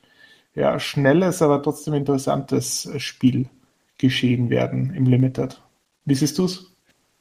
ja, 0.53 0.79
schnelles, 0.79 1.41
aber 1.41 1.61
trotzdem 1.61 1.93
interessantes 1.93 2.89
Spiel 2.97 3.47
geschehen 3.97 4.49
werden 4.49 4.93
im 4.93 5.05
Limited. 5.05 5.61
Wie 6.03 6.15
siehst 6.15 6.37
du 6.37 6.45
es? 6.45 6.75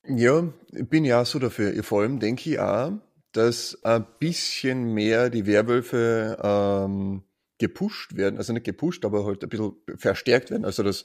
Ja, 0.07 0.45
bin 0.73 1.05
ja 1.05 1.25
so 1.25 1.39
dafür. 1.39 1.81
Vor 1.85 2.03
allem 2.03 2.19
denke 2.19 2.51
ich 2.51 2.59
auch, 2.59 2.93
dass 3.33 3.79
ein 3.85 4.07
bisschen 4.19 4.95
mehr 4.95 5.31
die 5.31 5.47
Werwölfe 5.47 6.39
ähm, 6.43 7.23
gepusht 7.61 8.17
werden, 8.17 8.39
also 8.39 8.53
nicht 8.53 8.65
gepusht, 8.65 9.05
aber 9.05 9.25
halt 9.25 9.45
ein 9.45 9.49
bisschen 9.49 9.73
verstärkt 9.97 10.51
werden. 10.51 10.65
Also 10.65 10.83
dass 10.83 11.05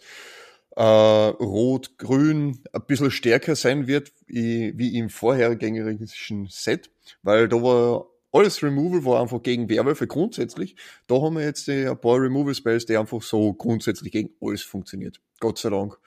äh, 0.75 0.81
Rot, 0.81 1.97
Grün 1.97 2.59
ein 2.74 2.81
bisschen 2.88 3.12
stärker 3.12 3.55
sein 3.55 3.88
wird 3.88 4.12
wie, 4.27 4.97
im 4.97 5.09
vorhergängerischen 5.09 6.47
Set, 6.50 6.89
weil 7.21 7.47
da 7.47 7.62
war 7.62 8.07
alles 8.31 8.62
Removal 8.62 9.05
war 9.05 9.21
einfach 9.21 9.41
gegen 9.41 9.69
Werwölfe 9.69 10.07
grundsätzlich. 10.07 10.75
Da 11.07 11.21
haben 11.21 11.38
wir 11.38 11.45
jetzt 11.45 11.67
die, 11.67 11.88
ein 11.88 11.97
paar 11.97 12.19
Removal 12.19 12.53
Spells, 12.53 12.85
die 12.85 12.97
einfach 12.97 13.21
so 13.21 13.53
grundsätzlich 13.53 14.12
gegen 14.12 14.31
alles 14.41 14.62
funktioniert. 14.62 15.21
Gott 15.39 15.57
sei 15.57 15.69
Dank. 15.69 15.97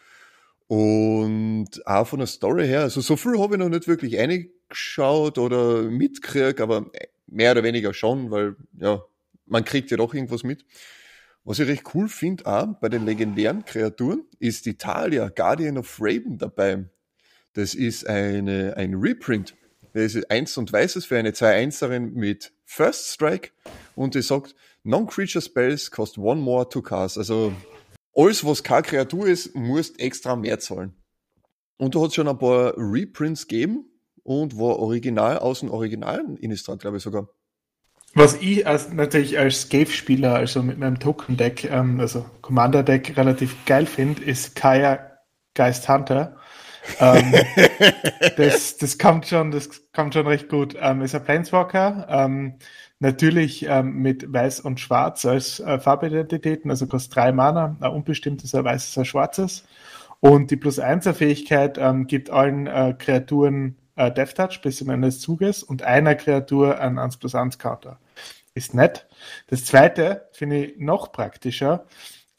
Und 0.67 1.71
auch 1.87 2.07
von 2.07 2.19
der 2.19 2.27
Story 2.27 2.67
her, 2.67 2.83
also 2.83 3.01
so 3.01 3.17
viel 3.17 3.39
habe 3.39 3.55
ich 3.55 3.59
noch 3.59 3.71
nicht 3.71 3.89
wirklich 3.89 4.19
eingeschaut 4.19 5.39
oder 5.39 5.85
mitkriegt, 5.85 6.61
aber 6.61 6.91
mehr 7.27 7.53
oder 7.53 7.63
weniger 7.63 7.95
schon, 7.95 8.31
weil 8.31 8.57
ja, 8.79 9.03
man 9.49 9.65
kriegt 9.65 9.91
ja 9.91 9.97
doch 9.97 10.15
irgendwas 10.15 10.43
mit. 10.43 10.65
Was 11.45 11.59
ich 11.59 11.69
recht 11.69 11.95
cool 11.95 12.09
finde 12.09 12.47
auch 12.47 12.75
bei 12.81 12.89
den 12.89 13.07
legendären 13.07 13.65
Kreaturen, 13.65 14.25
ist 14.39 14.67
die 14.67 14.77
Talia 14.77 15.29
Guardian 15.29 15.79
of 15.79 15.99
Raven 16.01 16.39
dabei. 16.39 16.85
Das 17.55 17.75
ist 17.75 18.07
eine, 18.07 18.77
ein 18.77 18.95
Reprint. 18.95 19.55
Das 19.95 20.15
ist 20.15 20.31
eins 20.31 20.57
und 20.59 20.73
weißes 20.73 21.07
für 21.07 21.17
eine 21.17 21.31
2-1erin 21.31 22.11
mit 22.13 22.53
First 22.65 23.09
Strike 23.09 23.51
und 23.97 24.15
die 24.15 24.23
sagt, 24.23 24.55
Non-Creature 24.85 25.43
Spells 25.43 25.91
cost 25.91 26.19
one 26.19 26.41
more 26.41 26.69
to 26.69 26.83
cast. 26.83 27.19
Also 27.19 27.53
alles, 28.15 28.45
was 28.45 28.63
keine 28.63 28.83
Kreatur 28.83 29.27
ist, 29.27 29.55
musst 29.55 29.99
extra 30.01 30.37
mehr 30.37 30.59
zahlen. 30.59 30.95
Und 31.79 31.95
da 31.95 32.01
hat 32.01 32.09
es 32.09 32.15
schon 32.15 32.29
ein 32.29 32.39
paar 32.39 32.75
Reprints 32.77 33.47
gegeben 33.47 33.87
und 34.23 34.59
war 34.59 34.79
original 34.79 35.39
aus 35.39 35.61
dem 35.61 35.71
originalen 35.71 36.37
Innistrad, 36.37 36.81
glaube 36.81 36.99
ich 36.99 37.03
sogar. 37.03 37.29
Was 38.15 38.37
ich 38.41 38.67
als, 38.67 38.93
natürlich 38.93 39.39
als 39.39 39.63
Scave-Spieler, 39.63 40.35
also 40.35 40.63
mit 40.63 40.79
meinem 40.79 40.99
Token-Deck, 40.99 41.71
ähm, 41.71 42.01
also 42.01 42.25
Commander-Deck 42.43 43.17
relativ 43.17 43.65
geil 43.65 43.87
finde, 43.87 44.23
ist 44.23 44.57
Kaya 44.57 44.99
Geist 45.55 45.89
Hunter. 45.89 46.37
ähm, 47.01 47.35
das, 48.37 48.77
das 48.77 48.99
kommt 48.99 49.27
schon, 49.27 49.51
das 49.51 49.69
kommt 49.93 50.15
schon 50.15 50.27
recht 50.27 50.49
gut. 50.49 50.77
Ähm, 50.81 51.03
ist 51.03 51.15
ein 51.15 51.25
Planeswalker, 51.25 52.07
ähm, 52.09 52.55
natürlich 52.99 53.67
ähm, 53.69 53.95
mit 53.99 54.33
Weiß 54.33 54.61
und 54.61 54.81
Schwarz 54.81 55.25
als 55.25 55.61
äh, 55.61 55.79
Farbidentitäten, 55.79 56.71
also 56.71 56.87
kostet 56.87 57.17
drei 57.17 57.33
Mana, 57.33 57.77
ein 57.81 57.93
unbestimmtes, 57.93 58.55
ein 58.55 58.65
weißes, 58.65 58.97
ein 58.99 59.05
schwarzes. 59.05 59.65
Und 60.21 60.51
die 60.51 60.57
plus 60.57 60.81
1er 60.81 61.13
Fähigkeit 61.13 61.79
ähm, 61.79 62.07
gibt 62.07 62.31
allen 62.31 62.67
äh, 62.67 62.95
Kreaturen 62.99 63.77
äh, 63.99 64.13
Death 64.13 64.37
Touch 64.37 64.61
bis 64.63 64.77
zum 64.77 64.91
Ende 64.91 65.09
des 65.09 65.21
Zuges 65.21 65.63
und 65.63 65.83
einer 65.83 66.15
Kreatur 66.15 66.81
ein 66.81 66.99
1 66.99 67.19
plus 67.19 67.35
1 67.35 67.59
Counter. 67.59 67.99
Ist 68.55 68.75
nett. 68.75 69.07
Das 69.49 69.65
zweite 69.65 70.29
finde 70.33 70.67
ich 70.67 70.79
noch 70.79 71.13
praktischer. 71.13 71.87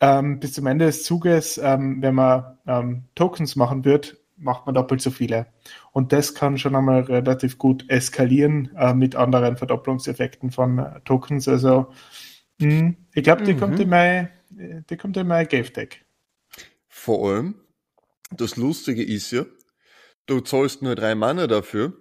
Ähm, 0.01 0.39
bis 0.39 0.53
zum 0.53 0.65
Ende 0.65 0.85
des 0.85 1.03
Zuges, 1.03 1.57
ähm, 1.57 2.01
wenn 2.01 2.15
man 2.15 2.57
ähm, 2.65 3.03
Tokens 3.15 3.55
machen 3.55 3.83
wird, 3.83 4.17
macht 4.37 4.65
man 4.65 4.75
doppelt 4.75 5.01
so 5.01 5.11
viele. 5.11 5.47
Und 5.91 6.13
das 6.13 6.33
kann 6.33 6.57
schon 6.57 6.75
einmal 6.75 7.01
relativ 7.01 7.57
gut 7.57 7.89
eskalieren 7.89 8.71
äh, 8.77 8.93
mit 8.93 9.17
anderen 9.17 9.57
Verdopplungseffekten 9.57 10.51
von 10.51 10.79
äh, 10.79 11.01
Tokens. 11.03 11.49
Also 11.49 11.91
mh, 12.59 12.79
hm, 12.79 12.97
ich 13.13 13.23
glaube, 13.23 13.43
die, 13.43 13.53
mhm. 13.53 13.59
kommt 13.59 13.79
in 13.81 13.89
mein, 13.89 14.29
die 14.49 14.97
kommt 14.97 15.17
in 15.17 15.27
mein 15.27 15.47
Gave 15.47 15.71
Deck. 15.71 16.05
Vor 16.87 17.29
allem, 17.29 17.55
das 18.31 18.55
Lustige 18.55 19.03
ist 19.03 19.31
ja, 19.31 19.43
Du 20.29 20.41
zahlst 20.41 20.83
nur 20.83 20.93
drei 20.93 21.15
Mana 21.15 21.47
dafür 21.47 21.93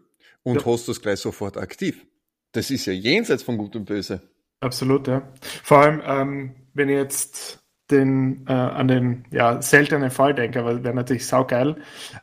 und 0.42 0.60
ja. 0.60 0.66
hast 0.66 0.86
das 0.86 1.00
gleich 1.00 1.18
sofort 1.18 1.56
aktiv. 1.56 2.04
Das 2.52 2.70
ist 2.70 2.84
ja 2.84 2.92
jenseits 2.92 3.42
von 3.42 3.56
Gut 3.56 3.74
und 3.74 3.86
Böse. 3.86 4.20
Absolut, 4.60 5.08
ja. 5.08 5.22
Vor 5.64 5.78
allem, 5.78 6.02
ähm, 6.04 6.54
wenn 6.74 6.90
ich 6.90 6.96
jetzt 6.96 7.60
den, 7.90 8.44
äh, 8.46 8.52
an 8.52 8.86
den 8.86 9.24
ja, 9.30 9.62
seltenen 9.62 10.10
Fall 10.10 10.34
denke, 10.34 10.60
aber 10.60 10.84
wäre 10.84 10.94
natürlich 10.94 11.26
saugeil, 11.26 11.76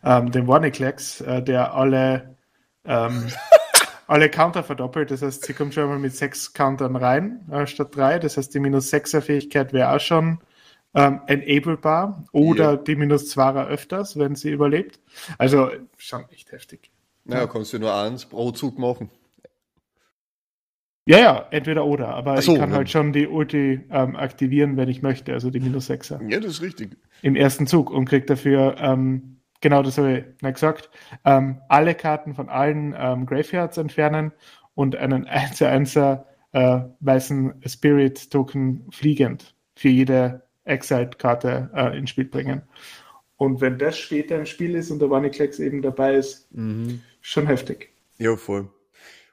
ähm, 0.03 0.31
den 0.31 0.47
Warniclex, 0.47 1.21
äh, 1.21 1.41
der 1.41 1.73
alle, 1.73 2.37
ähm, 2.85 3.25
alle 4.07 4.29
Counter 4.29 4.61
verdoppelt. 4.61 5.09
Das 5.09 5.23
heißt, 5.23 5.43
sie 5.43 5.53
kommt 5.55 5.73
schon 5.73 5.89
mal 5.89 5.97
mit 5.97 6.15
sechs 6.15 6.53
Countern 6.53 6.95
rein, 6.95 7.49
äh, 7.51 7.65
statt 7.65 7.95
drei. 7.95 8.19
Das 8.19 8.37
heißt, 8.37 8.53
die 8.53 8.59
minus 8.59 8.93
6er 8.93 9.21
Fähigkeit 9.21 9.73
wäre 9.73 9.91
auch 9.95 9.99
schon 9.99 10.37
ähm, 10.95 11.21
enablebar 11.27 12.25
oder 12.31 12.71
ja. 12.71 12.75
die 12.77 12.95
minus 12.95 13.29
2 13.29 13.65
öfters, 13.67 14.17
wenn 14.17 14.35
sie 14.35 14.51
überlebt. 14.51 14.99
Also 15.37 15.69
schon 15.97 16.25
echt 16.31 16.51
heftig. 16.51 16.91
Naja, 17.25 17.47
kannst 17.47 17.73
du 17.73 17.79
nur 17.79 17.93
eins 17.93 18.25
pro 18.25 18.51
Zug 18.51 18.79
machen. 18.79 19.09
Ja, 21.07 21.19
ja, 21.19 21.47
entweder 21.51 21.85
oder, 21.85 22.07
aber 22.07 22.41
so, 22.41 22.53
ich 22.53 22.59
kann 22.59 22.71
ja. 22.71 22.77
halt 22.77 22.89
schon 22.89 23.13
die 23.13 23.27
Ulti 23.27 23.81
ähm, 23.91 24.15
aktivieren, 24.15 24.75
wenn 24.75 24.89
ich 24.89 25.03
möchte, 25.03 25.33
also 25.33 25.51
die 25.51 25.59
minus 25.59 25.89
6er. 25.89 26.27
Ja, 26.31 26.39
das 26.39 26.53
ist 26.53 26.61
richtig. 26.63 26.97
Im 27.21 27.35
ersten 27.35 27.67
Zug 27.67 27.91
und 27.91 28.05
krieg 28.05 28.25
dafür, 28.25 28.75
ähm, 28.79 29.37
genau 29.61 29.83
das 29.83 29.99
habe 29.99 30.17
ich 30.17 30.41
nicht 30.41 30.53
gesagt, 30.55 30.89
ähm, 31.23 31.61
alle 31.69 31.93
Karten 31.93 32.33
von 32.33 32.49
allen 32.49 32.95
ähm, 32.97 33.27
Graveyards 33.27 33.77
entfernen 33.77 34.31
und 34.73 34.95
einen 34.95 35.25
1 35.27 35.61
1 35.61 35.95
äh, 35.95 36.17
weißen 37.01 37.53
Spirit-Token 37.65 38.87
fliegend 38.91 39.55
für 39.75 39.89
jede 39.89 40.44
Exiled-Karte 40.65 41.69
äh, 41.73 41.97
ins 41.97 42.09
Spiel 42.09 42.25
bringen. 42.25 42.61
Und 43.37 43.61
wenn 43.61 43.77
das 43.77 43.97
später 43.97 44.37
im 44.37 44.45
Spiel 44.45 44.75
ist 44.75 44.91
und 44.91 44.99
der 44.99 45.09
Vaniklex 45.09 45.59
eben 45.59 45.81
dabei 45.81 46.15
ist, 46.15 46.47
mhm. 46.53 47.01
schon 47.21 47.47
heftig. 47.47 47.89
Ja, 48.17 48.35
voll. 48.35 48.69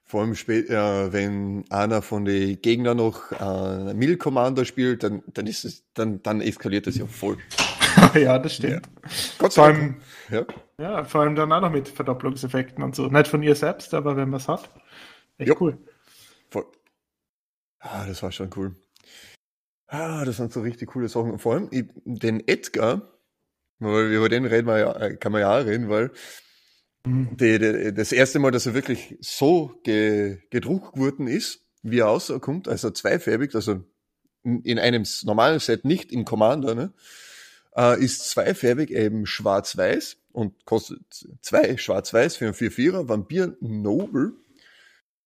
Vor 0.05 0.21
allem 0.21 0.35
später, 0.35 1.07
äh, 1.07 1.13
wenn 1.13 1.65
einer 1.71 2.03
von 2.03 2.25
den 2.25 2.61
Gegnern 2.61 2.99
noch 2.99 3.33
äh, 3.33 3.95
Mill 3.95 4.19
Commander 4.19 4.65
spielt, 4.65 5.03
dann, 5.05 5.23
dann 5.33 5.47
ist 5.47 5.65
es, 5.65 5.85
dann, 5.95 6.23
dann 6.23 6.43
eskaliert 6.43 6.87
das 6.87 6.97
ja 6.97 7.07
voll. 7.07 7.39
ja, 8.15 8.39
das 8.39 8.57
stimmt. 8.57 8.87
Ja. 8.87 9.11
Gott 9.39 9.53
sei 9.53 9.73
Dank. 9.73 10.03
Ja. 10.31 10.45
ja, 10.79 11.05
vor 11.05 11.23
allem 11.23 11.35
dann 11.35 11.53
auch 11.53 11.61
noch 11.61 11.71
mit 11.71 11.89
Verdopplungseffekten 11.89 12.83
und 12.83 12.95
so. 12.95 13.07
Nicht 13.07 13.29
von 13.29 13.43
ihr 13.43 13.55
selbst, 13.55 13.95
aber 13.95 14.17
wenn 14.17 14.29
man 14.29 14.41
es 14.41 14.49
hat. 14.49 14.69
Echt 15.39 15.49
jo. 15.49 15.57
cool. 15.61 15.79
Voll. 16.51 16.67
Ah, 17.79 18.05
das 18.07 18.23
war 18.23 18.33
schon 18.33 18.51
cool. 18.57 18.75
Ah, 19.93 20.25
das 20.25 20.39
sind 20.39 20.51
so 20.55 20.63
richtig 20.63 20.89
coole 20.89 21.11
Sachen. 21.11 21.39
Vor 21.39 21.53
allem 21.53 21.69
den 22.07 22.49
Edgar, 22.49 23.13
weil 23.79 24.11
über 24.11 24.31
den 24.31 24.47
reden 24.47 24.67
wir 24.67 24.79
ja, 24.79 24.97
äh, 24.97 25.17
kann 25.17 25.33
man 25.33 25.43
ja 25.43 25.61
auch 25.61 25.67
reden, 25.67 25.91
weil 25.91 26.11
mhm. 27.05 27.37
die, 27.37 27.59
die, 27.59 27.93
das 27.93 28.11
erste 28.11 28.39
Mal, 28.39 28.53
dass 28.53 28.65
er 28.65 28.73
wirklich 28.73 29.19
so 29.21 29.79
ge, 29.85 30.39
gedruckt 30.49 30.97
worden 30.97 31.27
ist, 31.27 31.61
wie 31.83 31.99
er 31.99 32.07
rauskommt, 32.07 32.69
also 32.69 32.91
zweifärbig, 32.91 33.55
also 33.55 33.85
in 34.43 34.79
einem 34.79 35.05
normalen 35.25 35.61
Set, 35.61 35.85
nicht 35.85 36.11
im 36.11 36.25
Commander, 36.25 36.75
ne, 36.75 36.95
äh, 37.77 38.03
ist 38.03 38.31
zweifärbig 38.31 38.93
eben 38.93 39.27
schwarz-weiß 39.27 40.17
und 40.33 40.65
kostet 40.65 41.03
zwei 41.43 41.77
schwarz-weiß 41.77 42.37
für 42.37 42.47
einen 42.47 42.55
4-4er 42.55 43.11
Vampir 43.11 43.59
Noble, 43.61 44.33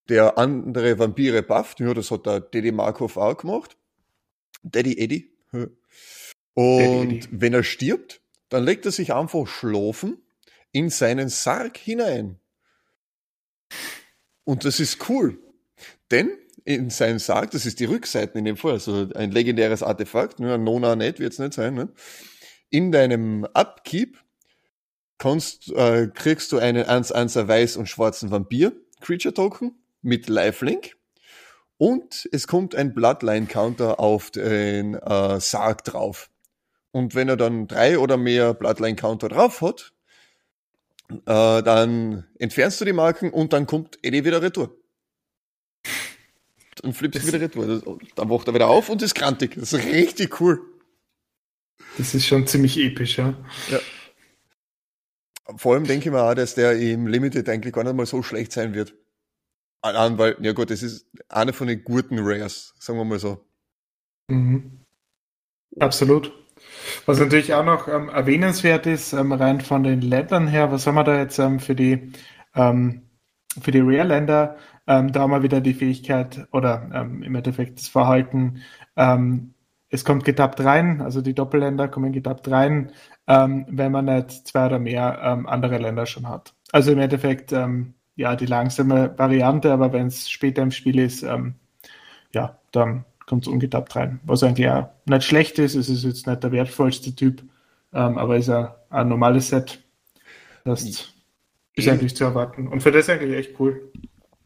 der 0.08 0.38
andere 0.38 0.99
Vampire 0.99 1.44
bufft. 1.44 1.78
Ja, 1.78 1.94
das 1.94 2.11
hat 2.11 2.26
der 2.26 2.40
Dede 2.40 2.73
Markov 2.73 3.16
auch 3.16 3.37
gemacht. 3.37 3.76
Daddy 4.70 4.99
Eddie. 4.99 5.32
Und 5.52 5.70
Daddy 6.54 7.16
Eddie. 7.16 7.28
wenn 7.30 7.54
er 7.54 7.62
stirbt, 7.62 8.20
dann 8.49 8.64
legt 8.64 8.87
er 8.87 8.92
sich 8.92 9.12
einfach 9.12 9.46
schlafen 9.46 10.18
in 10.73 10.90
seinen 10.90 11.28
Sarg 11.28 11.76
hinein. 11.76 12.38
Und 14.44 14.64
das 14.64 14.78
ist 14.78 15.08
cool. 15.08 15.38
Denn 16.11 16.30
in 16.64 16.90
seinem 16.90 17.18
Sarg, 17.18 17.52
das 17.52 17.66
ist 17.66 17.80
die 17.80 17.85
Rückseite 17.85 18.38
in 18.38 18.44
dem 18.44 18.56
Fall, 18.56 18.73
also 18.73 19.08
ein 19.14 19.30
legendäres 19.30 19.82
Artefakt, 19.82 20.40
nur 20.40 20.54
ein 20.54 20.64
Nona 20.64 20.96
net 20.96 21.18
wird 21.18 21.32
es 21.32 21.38
nicht 21.38 21.54
sein, 21.54 21.75
ne? 21.75 21.88
in 22.70 22.92
deinem 22.92 23.46
Upkeep 23.54 24.18
kannst, 25.18 25.70
äh, 25.73 26.08
kriegst 26.12 26.52
du 26.52 26.58
einen 26.58 26.85
1-1er 26.85 27.49
weiß 27.49 27.76
und 27.76 27.88
schwarzen 27.88 28.30
Vampir 28.30 28.73
Creature 29.00 29.35
Token 29.35 29.78
mit 30.02 30.28
Lifelink 30.28 30.96
und 31.78 32.28
es 32.33 32.47
kommt 32.47 32.75
ein 32.75 32.95
Bloodline-Counter 32.95 34.00
auf 34.00 34.30
den 34.30 34.95
äh, 34.95 35.40
Sarg 35.40 35.85
drauf. 35.85 36.30
Und 36.90 37.14
wenn 37.14 37.28
er 37.28 37.37
dann 37.37 37.66
drei 37.66 37.99
oder 37.99 38.16
mehr 38.16 38.54
Bloodline-Counter 38.54 39.28
drauf 39.28 39.61
hat, 39.61 39.92
äh, 41.11 41.62
dann 41.62 42.26
entfernst 42.38 42.80
du 42.80 42.85
die 42.85 42.92
Marken 42.92 43.30
und 43.30 43.52
dann 43.52 43.66
kommt 43.66 43.99
Eddie 44.02 44.25
wieder 44.25 44.42
retour. 44.42 44.76
Dann 46.83 46.92
flippst 46.92 47.23
du 47.23 47.26
wieder 47.26 47.40
retour. 47.40 47.99
Dann 48.14 48.30
wacht 48.30 48.49
er 48.49 48.54
wieder 48.54 48.68
auf 48.68 48.88
und 48.88 49.02
ist 49.02 49.14
krantig. 49.14 49.54
Das 49.56 49.73
ist 49.73 49.85
richtig 49.85 50.40
cool. 50.40 50.61
Das 51.99 52.14
ist 52.14 52.26
schon 52.26 52.47
ziemlich 52.47 52.78
episch, 52.78 53.18
ja. 53.18 53.35
ja. 53.71 53.78
Vor 55.56 55.75
allem 55.75 55.85
denke 55.85 56.09
ich 56.09 56.12
mir 56.12 56.23
auch, 56.23 56.35
dass 56.35 56.54
der 56.54 56.78
im 56.78 57.06
Limited 57.06 57.49
eigentlich 57.49 57.73
gar 57.73 57.85
nicht 57.85 57.95
mal 57.95 58.06
so 58.06 58.23
schlecht 58.23 58.52
sein 58.52 58.75
wird. 58.75 58.95
An, 59.95 60.19
weil, 60.19 60.37
ja 60.40 60.52
gut, 60.52 60.71
das 60.71 60.83
ist 60.83 61.07
einer 61.28 61.52
von 61.52 61.69
den 61.69 61.85
guten 61.85 62.19
Rares, 62.19 62.75
sagen 62.81 62.99
wir 62.99 63.05
mal 63.05 63.19
so. 63.19 63.45
Mhm. 64.28 64.81
Absolut. 65.78 66.33
Was 67.05 67.21
natürlich 67.21 67.52
auch 67.52 67.64
noch 67.64 67.87
ähm, 67.87 68.09
erwähnenswert 68.09 68.87
ist, 68.87 69.12
ähm, 69.12 69.33
rein 69.33 69.61
von 69.61 69.83
den 69.83 70.00
Ländern 70.00 70.49
her, 70.49 70.73
was 70.73 70.87
haben 70.87 70.95
wir 70.95 71.05
da 71.05 71.19
jetzt 71.19 71.38
ähm, 71.38 71.61
für 71.61 71.75
die 71.75 72.12
ähm, 72.55 73.02
für 73.61 73.71
die 73.71 73.81
Rare-Länder? 73.81 74.57
Ähm, 74.87 75.12
da 75.12 75.21
haben 75.21 75.31
wir 75.31 75.43
wieder 75.43 75.61
die 75.61 75.75
Fähigkeit 75.75 76.49
oder 76.52 76.90
ähm, 76.95 77.23
im 77.23 77.35
Endeffekt 77.35 77.78
das 77.78 77.88
Verhalten, 77.88 78.62
es 79.88 80.05
kommt 80.05 80.25
getappt 80.25 80.61
rein, 80.61 81.02
also 81.02 81.21
die 81.21 81.35
Doppelländer 81.35 81.87
kommen 81.88 82.12
getappt 82.12 82.50
rein, 82.50 82.93
wenn 83.26 83.93
man 83.93 84.07
nicht 84.07 84.49
zwei 84.49 84.66
oder 84.66 84.78
mehr 84.78 85.23
andere 85.47 85.76
Länder 85.76 86.07
schon 86.07 86.26
hat. 86.26 86.55
Also 86.73 86.93
im 86.93 86.99
Endeffekt 86.99 87.52
ja 88.16 88.35
die 88.35 88.46
langsame 88.46 89.14
Variante, 89.16 89.73
aber 89.73 89.92
wenn 89.92 90.08
es 90.08 90.28
später 90.28 90.62
im 90.62 90.70
Spiel 90.70 90.99
ist, 90.99 91.23
ja, 92.32 92.58
dann 92.73 93.04
kommt 93.26 93.46
es 93.46 93.52
ungetappt 93.52 93.96
rein. 93.96 94.20
Was 94.25 94.42
eigentlich 94.42 94.68
auch 94.68 94.88
nicht 95.04 95.25
schlecht 95.25 95.58
ist, 95.58 95.75
es 95.75 95.88
ist 95.88 96.04
jetzt 96.04 96.26
nicht 96.26 96.42
der 96.42 96.52
wertvollste 96.52 97.14
Typ, 97.14 97.42
ähm, 97.92 98.18
aber 98.18 98.37
ist 98.37 98.49
ja 98.49 98.76
ein 98.90 99.08
normales 99.08 99.49
Set. 99.49 99.80
Das 100.64 100.82
ist 100.82 101.14
ja. 101.76 101.92
eigentlich 101.92 102.16
zu 102.16 102.25
erwarten. 102.25 102.68
Und 102.68 102.82
für 102.82 102.92
das 102.92 103.08
eigentlich 103.08 103.37
echt 103.37 103.61
cool. 103.61 103.92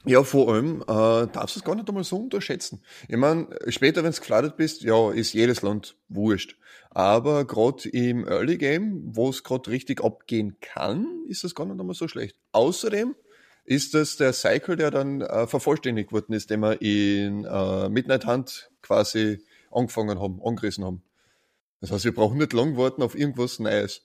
Ja, 0.06 0.22
vor 0.22 0.52
allem 0.52 0.80
äh, 0.82 1.26
darfst 1.26 1.56
du 1.56 1.60
es 1.60 1.64
gar 1.64 1.74
nicht 1.74 1.88
einmal 1.88 2.04
so 2.04 2.16
unterschätzen. 2.16 2.82
Ich 3.06 3.16
meine, 3.18 3.48
später, 3.68 4.02
wenn 4.02 4.12
du 4.12 4.18
geflattert 4.18 4.56
bist, 4.56 4.82
ja, 4.82 5.10
ist 5.12 5.34
jedes 5.34 5.60
Land 5.60 5.96
wurscht. 6.08 6.56
Aber 6.88 7.44
gerade 7.44 7.88
im 7.90 8.26
Early 8.26 8.56
Game, 8.56 9.02
wo 9.14 9.28
es 9.28 9.44
gerade 9.44 9.70
richtig 9.70 10.02
abgehen 10.02 10.56
kann, 10.60 11.06
ist 11.28 11.44
das 11.44 11.54
gar 11.54 11.66
nicht 11.66 11.78
einmal 11.78 11.94
so 11.94 12.08
schlecht. 12.08 12.36
Außerdem 12.52 13.14
ist 13.70 13.94
das 13.94 14.16
der 14.16 14.32
Cycle, 14.32 14.74
der 14.74 14.90
dann 14.90 15.20
äh, 15.20 15.46
vervollständigt 15.46 16.10
worden 16.10 16.32
ist, 16.32 16.50
den 16.50 16.58
wir 16.58 16.82
in 16.82 17.44
äh, 17.44 17.88
Midnight 17.88 18.26
Hunt 18.26 18.68
quasi 18.82 19.44
angefangen 19.70 20.18
haben, 20.18 20.40
angerissen 20.44 20.84
haben. 20.84 21.02
Das 21.80 21.92
heißt, 21.92 22.04
wir 22.04 22.14
brauchen 22.14 22.38
nicht 22.38 22.52
lang 22.52 22.76
warten 22.76 23.00
auf 23.00 23.16
irgendwas 23.16 23.60
Neues. 23.60 24.04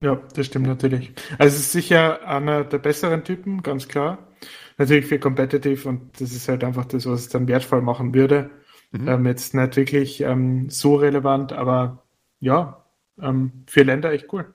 Ja, 0.00 0.22
das 0.32 0.46
stimmt 0.46 0.68
natürlich. 0.68 1.12
Also 1.38 1.56
es 1.56 1.62
ist 1.62 1.72
sicher 1.72 2.24
einer 2.24 2.62
der 2.62 2.78
besseren 2.78 3.24
Typen, 3.24 3.64
ganz 3.64 3.88
klar. 3.88 4.28
Natürlich 4.76 5.06
für 5.06 5.18
Competitive 5.18 5.88
und 5.88 6.20
das 6.20 6.30
ist 6.30 6.48
halt 6.48 6.62
einfach 6.62 6.84
das, 6.84 7.04
was 7.04 7.22
es 7.22 7.28
dann 7.28 7.48
wertvoll 7.48 7.82
machen 7.82 8.14
würde. 8.14 8.48
Mhm. 8.92 9.08
Ähm, 9.08 9.26
jetzt 9.26 9.54
nicht 9.54 9.76
wirklich 9.76 10.20
ähm, 10.20 10.70
so 10.70 10.94
relevant, 10.94 11.52
aber 11.52 12.04
ja, 12.38 12.84
ähm, 13.20 13.64
für 13.66 13.82
Länder 13.82 14.12
echt 14.12 14.32
cool. 14.32 14.54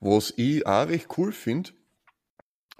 Was 0.00 0.32
ich 0.36 0.66
auch 0.66 0.88
recht 0.88 1.06
cool 1.18 1.32
finde, 1.32 1.70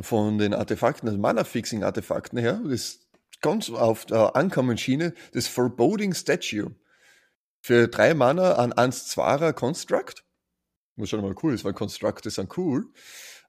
von 0.01 0.39
den 0.39 0.55
Artefakten, 0.55 1.09
also 1.09 1.21
Mana-Fixing-Artefakten 1.21 2.39
her, 2.39 2.61
das 2.65 3.01
ganz 3.41 3.71
auf 3.71 4.07
der 4.07 4.37
Ankommen-Schiene, 4.37 5.15
das 5.33 5.47
Foreboding 5.47 6.15
Statue. 6.15 6.75
Für 7.63 7.89
drei 7.89 8.15
Mana 8.15 8.55
an 8.55 8.73
1-2er 8.73 9.53
Construct. 9.53 10.25
Was 10.97 11.11
schon 11.11 11.21
mal 11.21 11.35
cool 11.43 11.55
ist, 11.55 11.65
weil 11.65 11.75
Constructe 11.75 12.31
sind 12.31 12.57
cool. 12.57 12.87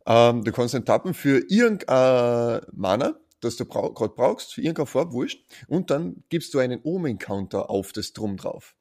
Ähm, 0.05 0.43
du 0.43 0.51
kannst 0.51 0.73
den 0.73 0.85
tappen 0.85 1.13
für 1.13 1.43
irgendein 1.49 2.61
Mana, 2.73 3.19
das 3.39 3.55
du 3.55 3.65
brauch, 3.65 3.93
gerade 3.93 4.13
brauchst, 4.15 4.53
für 4.53 4.61
irgendeine 4.61 4.85
Farbe, 4.87 5.13
wurscht. 5.13 5.45
Und 5.67 5.89
dann 5.91 6.23
gibst 6.29 6.53
du 6.53 6.59
einen 6.59 6.81
Omen-Counter 6.83 7.69
auf 7.69 7.93
das 7.93 8.13
Drum 8.13 8.37
drauf. 8.37 8.75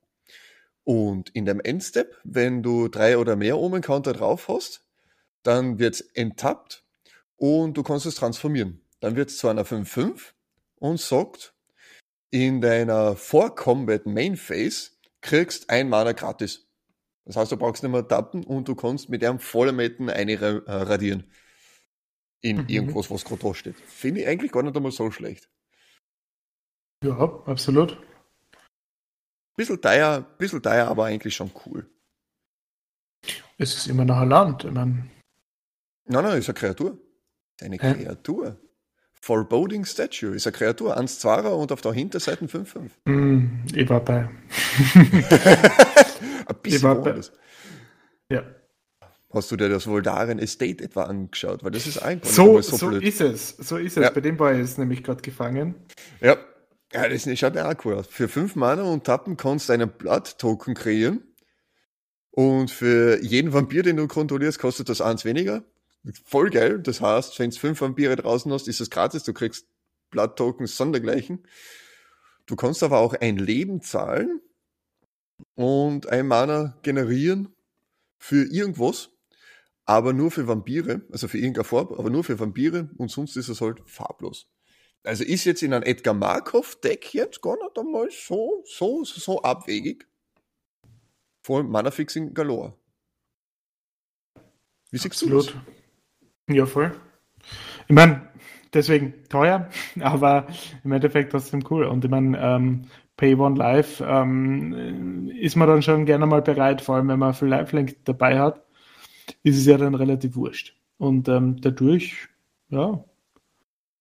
Und 0.85 1.31
in 1.31 1.45
dem 1.45 1.61
Endstep, 1.61 2.17
wenn 2.25 2.63
du 2.63 2.89
drei 2.89 3.19
oder 3.19 3.37
mehr 3.37 3.59
Omen-Counter 3.59 4.13
drauf 4.13 4.49
hast, 4.49 4.85
dann 5.43 5.79
wird's 5.79 6.01
enttappt 6.01 6.85
und 7.37 7.77
du 7.77 7.83
kannst 7.83 8.07
es 8.07 8.15
transformieren. 8.15 8.81
Dann 9.01 9.17
wird 9.17 9.31
es 9.31 9.39
zu 9.39 9.49
einer 9.49 9.65
5-5 9.65 10.33
und 10.77 11.01
sagt, 11.01 11.55
in 12.31 12.61
deiner 12.61 13.17
Vor-Combat 13.17 14.07
Main 14.07 14.37
Phase 14.37 14.91
kriegst 15.21 15.71
ein 15.71 15.89
Mana 15.89 16.13
gratis. 16.13 16.69
Das 17.25 17.37
heißt, 17.37 17.53
du 17.53 17.57
brauchst 17.57 17.83
nicht 17.83 17.93
mehr 17.93 18.07
tappen 18.07 18.45
und 18.45 18.69
du 18.69 18.75
kannst 18.75 19.09
mit 19.09 19.25
einem 19.25 19.39
Vollermetten 19.39 20.11
eine 20.11 20.33
äh, 20.33 20.63
radieren. 20.67 21.25
In 22.41 22.63
mhm. 22.63 22.69
irgendwas, 22.69 23.11
was 23.11 23.25
gerade 23.25 23.43
da 23.43 23.55
steht. 23.55 23.77
Finde 23.77 24.23
ich 24.23 24.27
eigentlich 24.27 24.53
gar 24.53 24.63
nicht 24.63 24.77
einmal 24.77 24.93
so 24.93 25.11
schlecht. 25.11 25.51
Ja, 27.05 27.43
absolut. 27.47 27.99
Bisschen 29.57 29.81
teuer, 29.81 30.25
bisschen 30.39 30.63
teuer, 30.63 30.87
aber 30.87 31.07
eigentlich 31.07 31.35
schon 31.35 31.51
cool. 31.67 31.87
Es 33.59 33.75
ist 33.77 33.89
immer 33.89 34.05
noch 34.05 34.19
ein 34.19 34.29
Land. 34.29 34.65
Ich 34.65 34.71
mein... 34.71 35.11
Nein, 36.07 36.25
nein, 36.25 36.39
ist 36.39 36.49
eine 36.49 36.55
Kreatur. 36.55 36.99
Eine 37.61 37.77
Hä? 37.77 37.95
Kreatur. 37.95 38.57
Foreboding 39.23 39.85
Statue 39.85 40.35
ist 40.35 40.47
eine 40.47 40.57
Kreatur, 40.57 40.97
1-2er 40.97 41.49
und 41.49 41.73
auf 41.73 41.83
der 41.83 41.93
Hinterseite 41.93 42.47
5-5. 42.47 42.91
Mm, 43.05 43.65
ich 43.75 43.89
war 43.89 44.01
bei. 44.01 44.31
Ein 46.47 46.57
bisschen 46.63 46.83
war 46.83 47.03
bei. 47.03 47.21
Ja. 48.31 48.43
Hast 49.33 49.53
du 49.53 49.57
dir 49.57 49.69
das 49.69 49.87
Voldaren 49.87 50.39
Estate 50.39 50.83
etwa 50.83 51.05
angeschaut? 51.05 51.63
Weil 51.63 51.71
das 51.71 51.87
ist 51.87 51.99
eigentlich 51.99 52.33
so, 52.33 52.61
so, 52.63 52.77
so 52.77 52.91
ist 52.91 53.21
es. 53.21 53.57
So 53.59 53.77
ist 53.77 53.97
es. 53.97 54.03
Ja. 54.03 54.11
Bei 54.11 54.21
dem 54.21 54.39
war 54.39 54.53
ich 54.53 54.59
jetzt 54.59 54.79
nämlich 54.79 55.05
gerade 55.05 55.21
gefangen. 55.21 55.75
Ja. 56.21 56.37
Ja, 56.93 57.09
das 57.09 57.25
ja 57.25 57.71
auch 57.71 57.85
cool 57.85 57.95
aus. 57.95 58.07
Für 58.09 58.29
5 58.29 58.57
Mana 58.57 58.83
und 58.83 59.05
Tappen 59.05 59.37
kannst 59.37 59.69
du 59.69 59.73
einen 59.73 59.91
Blood-Token 59.91 60.75
kreieren. 60.75 61.23
Und 62.33 62.71
für 62.71 63.23
jeden 63.23 63.53
Vampir, 63.53 63.83
den 63.83 63.97
du 63.97 64.07
kontrollierst, 64.09 64.59
kostet 64.59 64.89
das 64.89 65.01
eins 65.01 65.25
weniger. 65.25 65.65
Voll 66.25 66.51
geil. 66.51 66.81
Das 66.81 67.01
heißt, 67.01 67.39
wenn 67.39 67.51
du 67.51 67.57
fünf 67.57 67.81
Vampire 67.81 68.17
draußen 68.17 68.53
hast, 68.53 68.69
ist 68.69 68.81
es 68.81 68.91
gratis. 68.91 69.23
Du 69.25 69.33
kriegst 69.33 69.67
Blood-Tokens 70.11 70.77
sondergleichen. 70.77 71.45
Du 72.47 72.57
kannst 72.57 72.83
aber 72.83 72.99
auch 72.99 73.15
ein 73.15 73.37
Leben 73.37 73.83
zahlen 73.83 74.41
und 75.55 76.09
ein 76.09 76.27
Mana 76.27 76.77
generieren 76.83 77.55
für 78.19 78.45
irgendwas, 78.45 79.11
aber 79.85 80.13
nur 80.13 80.31
für 80.31 80.49
Vampire, 80.49 81.03
also 81.13 81.29
für 81.29 81.39
irgendeine 81.39 81.65
Farbe, 81.65 81.99
aber 81.99 82.11
nur 82.11 82.25
für 82.25 82.39
Vampire 82.39 82.91
und 82.97 83.11
sonst 83.11 83.37
ist 83.37 83.49
es 83.49 83.61
halt 83.61 83.83
farblos. 83.87 84.49
Also 85.03 85.25
ist 85.25 85.45
jetzt 85.45 85.63
in 85.63 85.73
einem 85.73 85.85
Edgar 85.85 86.15
Markov 86.15 86.81
Deck 86.81 87.15
jetzt 87.15 87.41
gar 87.41 87.57
nicht 87.57 87.79
einmal 87.79 88.09
so, 88.11 88.63
so, 88.67 89.03
so 89.05 89.41
abwegig. 89.43 90.07
Vor 91.43 91.59
allem 91.59 91.71
Mana 91.71 91.91
Fixing 91.91 92.35
Galore. 92.35 92.75
Wie 94.91 94.99
siehst 94.99 95.07
Absolut. 95.07 95.49
du 95.49 95.53
das? 95.53 96.57
Ja, 96.57 96.67
voll. 96.67 96.93
Ich 97.89 97.95
meine, 97.95 98.29
deswegen 98.75 99.15
teuer, 99.29 99.71
aber 100.01 100.49
im 100.85 100.93
Endeffekt 100.93 101.33
trotzdem 101.33 101.65
cool. 101.71 101.85
Und 101.85 102.05
ich 102.05 102.11
meine, 102.11 102.39
ähm, 102.39 102.83
Pay 103.17 103.35
One 103.35 103.57
Live 103.57 104.03
ähm, 104.05 105.31
ist 105.39 105.57
man 105.57 105.69
dann 105.69 105.83
schon 105.83 106.07
gerne 106.07 106.27
mal 106.27 106.43
bereit, 106.43 106.81
vor 106.81 106.97
allem 106.97 107.09
wenn 107.09 107.19
man 107.19 107.35
viel 107.35 107.49
Live-Link 107.49 108.05
dabei 108.05 108.39
hat, 108.39 108.65
ist 109.43 109.59
es 109.59 109.67
ja 109.67 109.77
dann 109.77 109.95
relativ 109.95 110.37
wurscht. 110.37 110.77
Und 110.99 111.29
ähm, 111.29 111.61
dadurch, 111.61 112.29
ja, 112.69 113.05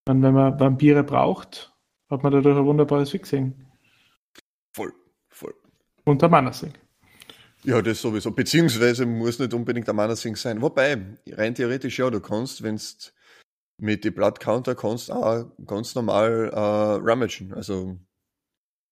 wenn 0.09 0.33
man 0.33 0.59
Vampire 0.59 1.03
braucht, 1.03 1.73
hat 2.09 2.23
man 2.23 2.31
dadurch 2.31 2.57
ein 2.57 2.65
wunderbares 2.65 3.11
Fixing. 3.11 3.53
Voll, 4.73 4.93
voll. 5.29 5.53
Und 6.03 6.21
der 6.21 6.29
Manasing. 6.29 6.73
Ja, 7.63 7.81
das 7.81 8.01
sowieso. 8.01 8.31
Beziehungsweise 8.31 9.05
muss 9.05 9.39
nicht 9.39 9.53
unbedingt 9.53 9.87
der 9.87 9.93
Manasing 9.93 10.35
sein. 10.35 10.61
Wobei, 10.61 10.97
rein 11.31 11.53
theoretisch 11.53 11.99
ja, 11.99 12.09
du 12.09 12.19
kannst, 12.19 12.63
wenn 12.63 12.77
du 12.77 12.83
mit 13.79 14.03
die 14.03 14.11
Blood 14.11 14.39
Counter 14.39 14.75
kannst, 14.75 15.11
auch 15.11 15.45
ganz 15.65 15.93
normal 15.95 16.49
äh, 16.53 17.09
rummagen. 17.09 17.53
Also 17.53 17.97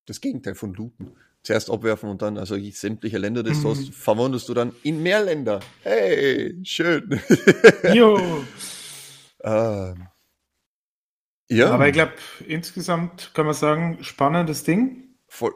das 0.06 0.22
Gegenteil 0.22 0.56
von 0.56 0.74
looten. 0.74 1.16
Zuerst 1.44 1.70
abwerfen 1.70 2.10
und 2.10 2.22
dann, 2.22 2.38
also 2.38 2.58
sämtliche 2.72 3.18
Länder 3.18 3.42
des 3.42 3.64
mhm. 3.64 3.70
hast, 3.70 3.94
verwandelst 3.94 4.50
du 4.50 4.54
dann 4.54 4.74
in 4.84 5.02
mehr 5.02 5.24
Länder. 5.24 5.62
Hey, 5.84 6.60
schön. 6.64 7.22
Jo. 7.94 8.20
ähm, 9.44 10.08
ja. 11.50 11.72
Aber 11.72 11.88
ich 11.88 11.94
glaube, 11.94 12.14
insgesamt 12.48 13.32
kann 13.34 13.46
man 13.46 13.56
sagen, 13.56 13.98
spannendes 14.02 14.64
Ding. 14.64 15.16
Voll. 15.28 15.54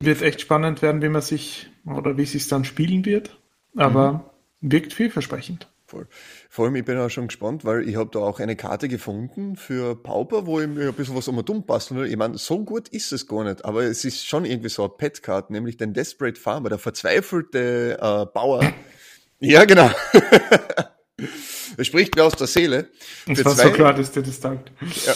Wird 0.00 0.22
echt 0.22 0.40
spannend 0.40 0.82
werden, 0.82 1.02
wie 1.02 1.08
man 1.08 1.22
sich 1.22 1.70
oder 1.86 2.16
wie 2.16 2.22
es 2.22 2.32
sich 2.32 2.48
dann 2.48 2.64
spielen 2.64 3.04
wird. 3.04 3.38
Aber 3.76 4.30
mhm. 4.60 4.70
wirkt 4.70 4.92
vielversprechend. 4.92 5.68
Voll. 5.92 6.06
Vor 6.48 6.64
allem, 6.64 6.76
ich 6.76 6.86
bin 6.86 6.96
auch 6.96 7.10
schon 7.10 7.26
gespannt, 7.26 7.66
weil 7.66 7.86
ich 7.86 7.96
habe 7.96 8.08
da 8.10 8.20
auch 8.20 8.40
eine 8.40 8.56
Karte 8.56 8.88
gefunden 8.88 9.56
für 9.56 9.94
Pauper, 9.94 10.46
wo 10.46 10.58
ich 10.58 10.66
mir 10.66 10.88
ein 10.88 10.94
bisschen 10.94 11.14
was 11.14 11.28
um 11.28 11.44
dumm 11.44 11.66
basteln 11.66 12.00
will. 12.00 12.06
Ich 12.06 12.16
meine, 12.16 12.38
so 12.38 12.64
gut 12.64 12.88
ist 12.88 13.12
es 13.12 13.26
gar 13.26 13.44
nicht, 13.44 13.64
aber 13.66 13.82
es 13.82 14.02
ist 14.06 14.26
schon 14.26 14.46
irgendwie 14.46 14.70
so 14.70 14.84
eine 14.84 14.94
Pet-Card, 14.96 15.50
nämlich 15.50 15.76
den 15.76 15.92
Desperate 15.92 16.40
Farmer, 16.40 16.70
der 16.70 16.78
verzweifelte 16.78 17.98
äh, 18.00 18.24
Bauer. 18.32 18.72
ja, 19.40 19.66
genau. 19.66 19.90
Er 21.76 21.84
spricht 21.84 22.16
mir 22.16 22.24
aus 22.24 22.34
der 22.34 22.46
Seele. 22.46 22.88
Es 23.26 23.44
war 23.44 23.54
zwei, 23.54 23.64
so 23.64 23.70
klar, 23.72 23.94
dass 23.94 24.12
der 24.12 24.22
das 24.22 24.40
dankt. 24.40 24.72
Ja. 25.06 25.14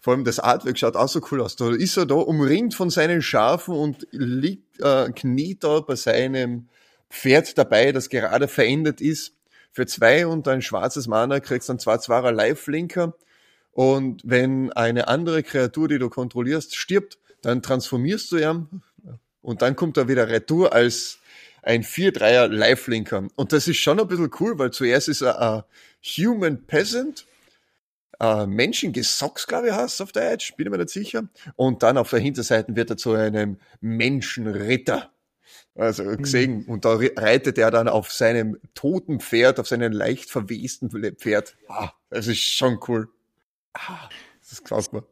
Vor 0.00 0.14
allem 0.14 0.24
das 0.24 0.38
Artwork 0.38 0.78
schaut 0.78 0.96
auch 0.96 1.08
so 1.08 1.20
cool 1.30 1.42
aus. 1.42 1.56
Da 1.56 1.70
ist 1.70 1.96
er 1.96 2.06
da 2.06 2.14
umringt 2.14 2.74
von 2.74 2.88
seinen 2.88 3.20
Schafen 3.20 3.74
und 3.74 4.06
liegt, 4.10 4.80
äh, 4.80 5.10
kniet 5.12 5.64
da 5.64 5.80
bei 5.80 5.96
seinem 5.96 6.68
Pferd 7.10 7.58
dabei, 7.58 7.92
das 7.92 8.08
gerade 8.08 8.48
verändert 8.48 9.00
ist. 9.00 9.34
Für 9.72 9.86
zwei 9.86 10.26
und 10.26 10.48
ein 10.48 10.62
schwarzes 10.62 11.06
Mana 11.08 11.40
kriegst 11.40 11.68
du 11.68 11.72
dann 11.72 11.78
zwei 11.78 11.98
Zwarer 11.98 12.32
Lifelinker. 12.32 13.14
Und 13.72 14.22
wenn 14.24 14.72
eine 14.72 15.08
andere 15.08 15.42
Kreatur, 15.42 15.88
die 15.88 15.98
du 15.98 16.08
kontrollierst, 16.08 16.74
stirbt, 16.74 17.18
dann 17.42 17.62
transformierst 17.62 18.32
du 18.32 18.38
ihn 18.38 18.82
und 19.42 19.62
dann 19.62 19.76
kommt 19.76 19.96
er 19.96 20.08
wieder 20.08 20.28
retour 20.28 20.72
als 20.72 21.18
ein 21.62 21.82
4-3er 21.82 22.48
Lifelinker. 22.48 23.28
Und 23.34 23.52
das 23.52 23.68
ist 23.68 23.78
schon 23.78 24.00
ein 24.00 24.08
bisschen 24.08 24.30
cool, 24.40 24.58
weil 24.58 24.70
zuerst 24.70 25.08
ist 25.08 25.22
er 25.22 25.40
ein 25.40 25.62
Human 26.16 26.66
Peasant, 26.66 27.26
ein 28.18 28.50
Menschengesocks, 28.50 29.46
glaube 29.46 29.68
ich, 29.68 29.74
heißt 29.74 30.02
auf 30.02 30.12
Deutsch, 30.12 30.54
bin 30.56 30.66
ich 30.66 30.70
mir 30.70 30.78
nicht 30.78 30.90
sicher. 30.90 31.28
Und 31.56 31.82
dann 31.82 31.98
auf 31.98 32.10
der 32.10 32.18
Hinterseite 32.18 32.74
wird 32.74 32.90
er 32.90 32.96
zu 32.96 33.12
einem 33.12 33.58
Menschenritter. 33.80 35.12
Also 35.74 36.02
mhm. 36.02 36.22
gesehen, 36.22 36.64
und 36.64 36.84
da 36.84 36.98
reitet 37.16 37.56
er 37.56 37.70
dann 37.70 37.86
auf 37.86 38.10
seinem 38.10 38.58
toten 38.74 39.20
Pferd, 39.20 39.60
auf 39.60 39.68
seinem 39.68 39.92
leicht 39.92 40.28
verwesten 40.28 40.90
Pferd. 40.90 41.56
Ah, 41.68 41.92
das 42.10 42.26
ist 42.26 42.40
schon 42.40 42.80
cool. 42.88 43.08
Ah, 43.74 44.08
das 44.48 44.62
gefällt 44.62 44.92
mir. 44.92 45.04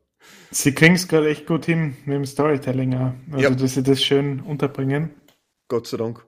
Sie 0.50 0.74
kriegen 0.74 0.96
es 0.96 1.06
gerade 1.06 1.28
echt 1.28 1.46
gut 1.46 1.66
hin 1.66 1.96
mit 2.04 2.16
dem 2.16 2.24
Storytelling. 2.24 2.94
Also, 2.94 3.38
ja. 3.38 3.50
dass 3.50 3.74
sie 3.74 3.85
das 3.85 4.02
schön 4.02 4.40
unterbringen. 4.40 5.11
Gott 5.68 5.87
sei 5.87 5.98
Dank. 5.98 6.26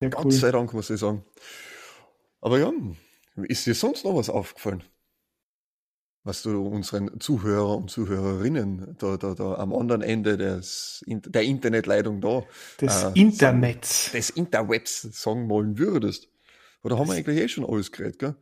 Ja, 0.00 0.08
cool. 0.08 0.24
Gott 0.24 0.32
sei 0.32 0.50
Dank, 0.50 0.72
muss 0.72 0.90
ich 0.90 1.00
sagen. 1.00 1.24
Aber 2.40 2.58
ja, 2.58 2.72
ist 3.36 3.66
dir 3.66 3.74
sonst 3.74 4.04
noch 4.04 4.16
was 4.16 4.28
aufgefallen? 4.28 4.82
Was 6.24 6.42
du 6.42 6.66
unseren 6.66 7.20
Zuhörer 7.20 7.76
und 7.76 7.90
Zuhörerinnen 7.90 8.96
da, 8.98 9.18
da, 9.18 9.34
da 9.34 9.56
am 9.56 9.74
anderen 9.74 10.00
Ende 10.00 10.38
des, 10.38 11.04
der 11.06 11.42
Internetleitung 11.42 12.22
da 12.22 12.44
des 12.80 13.02
äh, 13.02 13.10
Internets 13.14 14.12
des 14.12 14.30
Interwebs 14.30 15.02
sagen 15.02 15.50
wollen 15.50 15.78
würdest. 15.78 16.28
Oder 16.82 16.98
haben 16.98 17.08
wir 17.08 17.14
eigentlich 17.14 17.40
eh 17.40 17.48
schon 17.48 17.66
alles 17.66 17.92
geredet, 17.92 18.18
gell? 18.18 18.36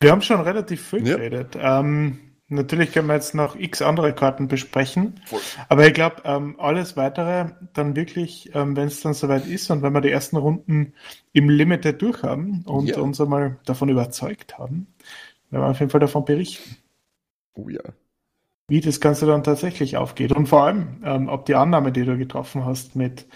Wir 0.00 0.12
haben 0.12 0.22
schon 0.22 0.40
relativ 0.40 0.88
viel 0.88 1.06
ja. 1.06 1.16
geredet. 1.16 1.56
Ähm, 1.60 2.29
Natürlich 2.52 2.90
können 2.90 3.06
wir 3.06 3.14
jetzt 3.14 3.32
noch 3.32 3.54
x 3.54 3.80
andere 3.80 4.12
Karten 4.12 4.48
besprechen, 4.48 5.20
Voll. 5.24 5.38
aber 5.68 5.86
ich 5.86 5.94
glaube, 5.94 6.16
ähm, 6.24 6.56
alles 6.58 6.96
weitere 6.96 7.50
dann 7.74 7.94
wirklich, 7.94 8.50
ähm, 8.54 8.76
wenn 8.76 8.88
es 8.88 9.00
dann 9.00 9.14
soweit 9.14 9.46
ist 9.46 9.70
und 9.70 9.82
wenn 9.82 9.92
wir 9.92 10.00
die 10.00 10.10
ersten 10.10 10.36
Runden 10.36 10.94
im 11.32 11.48
Limited 11.48 12.02
durchhaben 12.02 12.64
und 12.66 12.88
ja. 12.88 12.98
uns 12.98 13.20
einmal 13.20 13.58
davon 13.66 13.88
überzeugt 13.88 14.58
haben, 14.58 14.88
werden 15.50 15.62
wir 15.62 15.70
auf 15.70 15.78
jeden 15.78 15.90
Fall 15.90 16.00
davon 16.00 16.24
berichten. 16.24 16.76
Oh 17.54 17.68
ja. 17.68 17.82
Wie 18.66 18.80
das 18.80 19.00
Ganze 19.00 19.26
dann 19.26 19.44
tatsächlich 19.44 19.96
aufgeht 19.96 20.32
und 20.32 20.48
vor 20.48 20.64
allem, 20.64 21.02
ähm, 21.04 21.28
ob 21.28 21.46
die 21.46 21.54
Annahme, 21.54 21.92
die 21.92 22.04
du 22.04 22.18
getroffen 22.18 22.64
hast 22.64 22.96
mit 22.96 23.28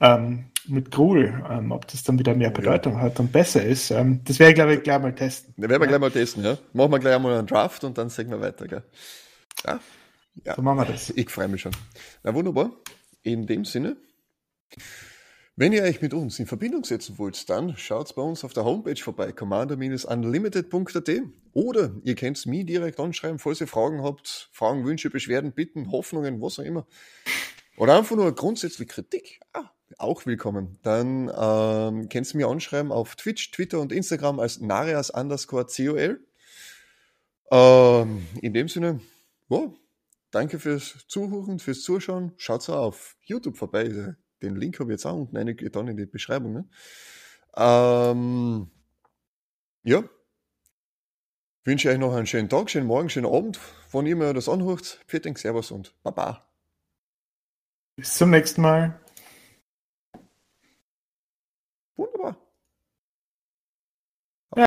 ähm, 0.00 0.44
mit 0.68 0.90
Gruel, 0.90 1.42
ähm, 1.50 1.72
ob 1.72 1.86
das 1.88 2.02
dann 2.02 2.18
wieder 2.18 2.34
mehr 2.34 2.50
Bedeutung 2.50 2.94
ja. 2.94 3.00
hat 3.00 3.20
und 3.20 3.32
besser 3.32 3.64
ist. 3.64 3.90
Ähm, 3.90 4.20
das 4.24 4.38
werde 4.38 4.50
ich, 4.50 4.54
glaube 4.54 4.74
ich, 4.74 4.82
gleich 4.82 5.00
mal 5.00 5.14
testen. 5.14 5.54
Das 5.56 5.68
werden 5.68 5.80
wir 5.80 5.86
ja. 5.86 5.88
gleich 5.88 6.00
mal 6.00 6.10
testen, 6.10 6.44
ja. 6.44 6.58
Machen 6.72 6.92
wir 6.92 6.98
gleich 6.98 7.14
einmal 7.14 7.38
einen 7.38 7.46
Draft 7.46 7.84
und 7.84 7.98
dann 7.98 8.10
sehen 8.10 8.30
wir 8.30 8.40
weiter, 8.40 8.66
gell? 8.66 8.82
Ja. 9.66 9.80
ja. 10.44 10.54
So 10.54 10.62
machen 10.62 10.78
wir 10.78 10.84
das. 10.84 11.10
Ich 11.10 11.30
freue 11.30 11.48
mich 11.48 11.62
schon. 11.62 11.72
Na 12.22 12.34
wunderbar. 12.34 12.70
In 13.22 13.46
dem 13.46 13.64
Sinne, 13.64 13.96
wenn 15.56 15.72
ihr 15.72 15.82
euch 15.82 16.00
mit 16.00 16.14
uns 16.14 16.38
in 16.38 16.46
Verbindung 16.46 16.84
setzen 16.84 17.18
wollt, 17.18 17.50
dann 17.50 17.76
schaut 17.76 18.14
bei 18.14 18.22
uns 18.22 18.44
auf 18.44 18.52
der 18.52 18.64
Homepage 18.64 18.94
vorbei, 18.94 19.32
commander-unlimited.at 19.32 21.10
oder 21.52 21.90
ihr 22.04 22.14
könnt 22.14 22.46
mich 22.46 22.64
direkt 22.64 23.00
anschreiben, 23.00 23.40
falls 23.40 23.60
ihr 23.60 23.66
Fragen 23.66 24.04
habt, 24.04 24.50
Fragen, 24.52 24.84
Wünsche, 24.84 25.10
Beschwerden, 25.10 25.52
Bitten, 25.52 25.90
Hoffnungen, 25.90 26.40
was 26.40 26.60
auch 26.60 26.64
immer. 26.64 26.86
Oder 27.76 27.98
einfach 27.98 28.14
nur 28.14 28.32
grundsätzlich 28.34 28.86
Kritik. 28.86 29.40
Ah, 29.52 29.70
auch 29.96 30.26
willkommen. 30.26 30.78
Dann 30.82 31.30
ähm, 31.34 32.08
kannst 32.08 32.34
du 32.34 32.36
mir 32.36 32.48
anschreiben 32.48 32.92
auf 32.92 33.16
Twitch, 33.16 33.50
Twitter 33.50 33.80
und 33.80 33.92
Instagram 33.92 34.40
als 34.40 34.60
Narias 34.60 35.10
underscore 35.10 35.66
COL. 35.66 36.20
Ähm, 37.50 38.26
in 38.42 38.52
dem 38.52 38.68
Sinne, 38.68 39.00
wow, 39.48 39.74
danke 40.30 40.58
fürs 40.58 41.06
Zuhören, 41.08 41.58
fürs 41.58 41.82
Zuschauen. 41.82 42.32
Schaut 42.36 42.68
auf 42.68 43.16
YouTube 43.22 43.56
vorbei. 43.56 44.14
Den 44.42 44.56
Link 44.56 44.78
habe 44.78 44.92
ich 44.92 44.94
jetzt 44.94 45.06
auch 45.06 45.16
unten 45.16 45.36
eingetan 45.36 45.88
in 45.88 45.96
die 45.96 46.06
Beschreibung. 46.06 46.52
Ne? 46.52 46.68
Ähm, 47.56 48.70
ja. 49.82 50.04
Wünsche 51.64 51.90
euch 51.90 51.98
noch 51.98 52.14
einen 52.14 52.26
schönen 52.26 52.48
Tag, 52.48 52.70
schönen 52.70 52.86
Morgen, 52.86 53.10
schönen 53.10 53.26
Abend, 53.26 53.60
wann 53.92 54.06
ihr 54.06 54.16
mir 54.16 54.32
das 54.32 54.48
anhört. 54.48 55.00
Vielen 55.06 55.36
Servus 55.36 55.70
und 55.70 55.94
Baba. 56.02 56.48
Bis 57.96 58.14
zum 58.14 58.30
nächsten 58.30 58.62
Mal. 58.62 58.98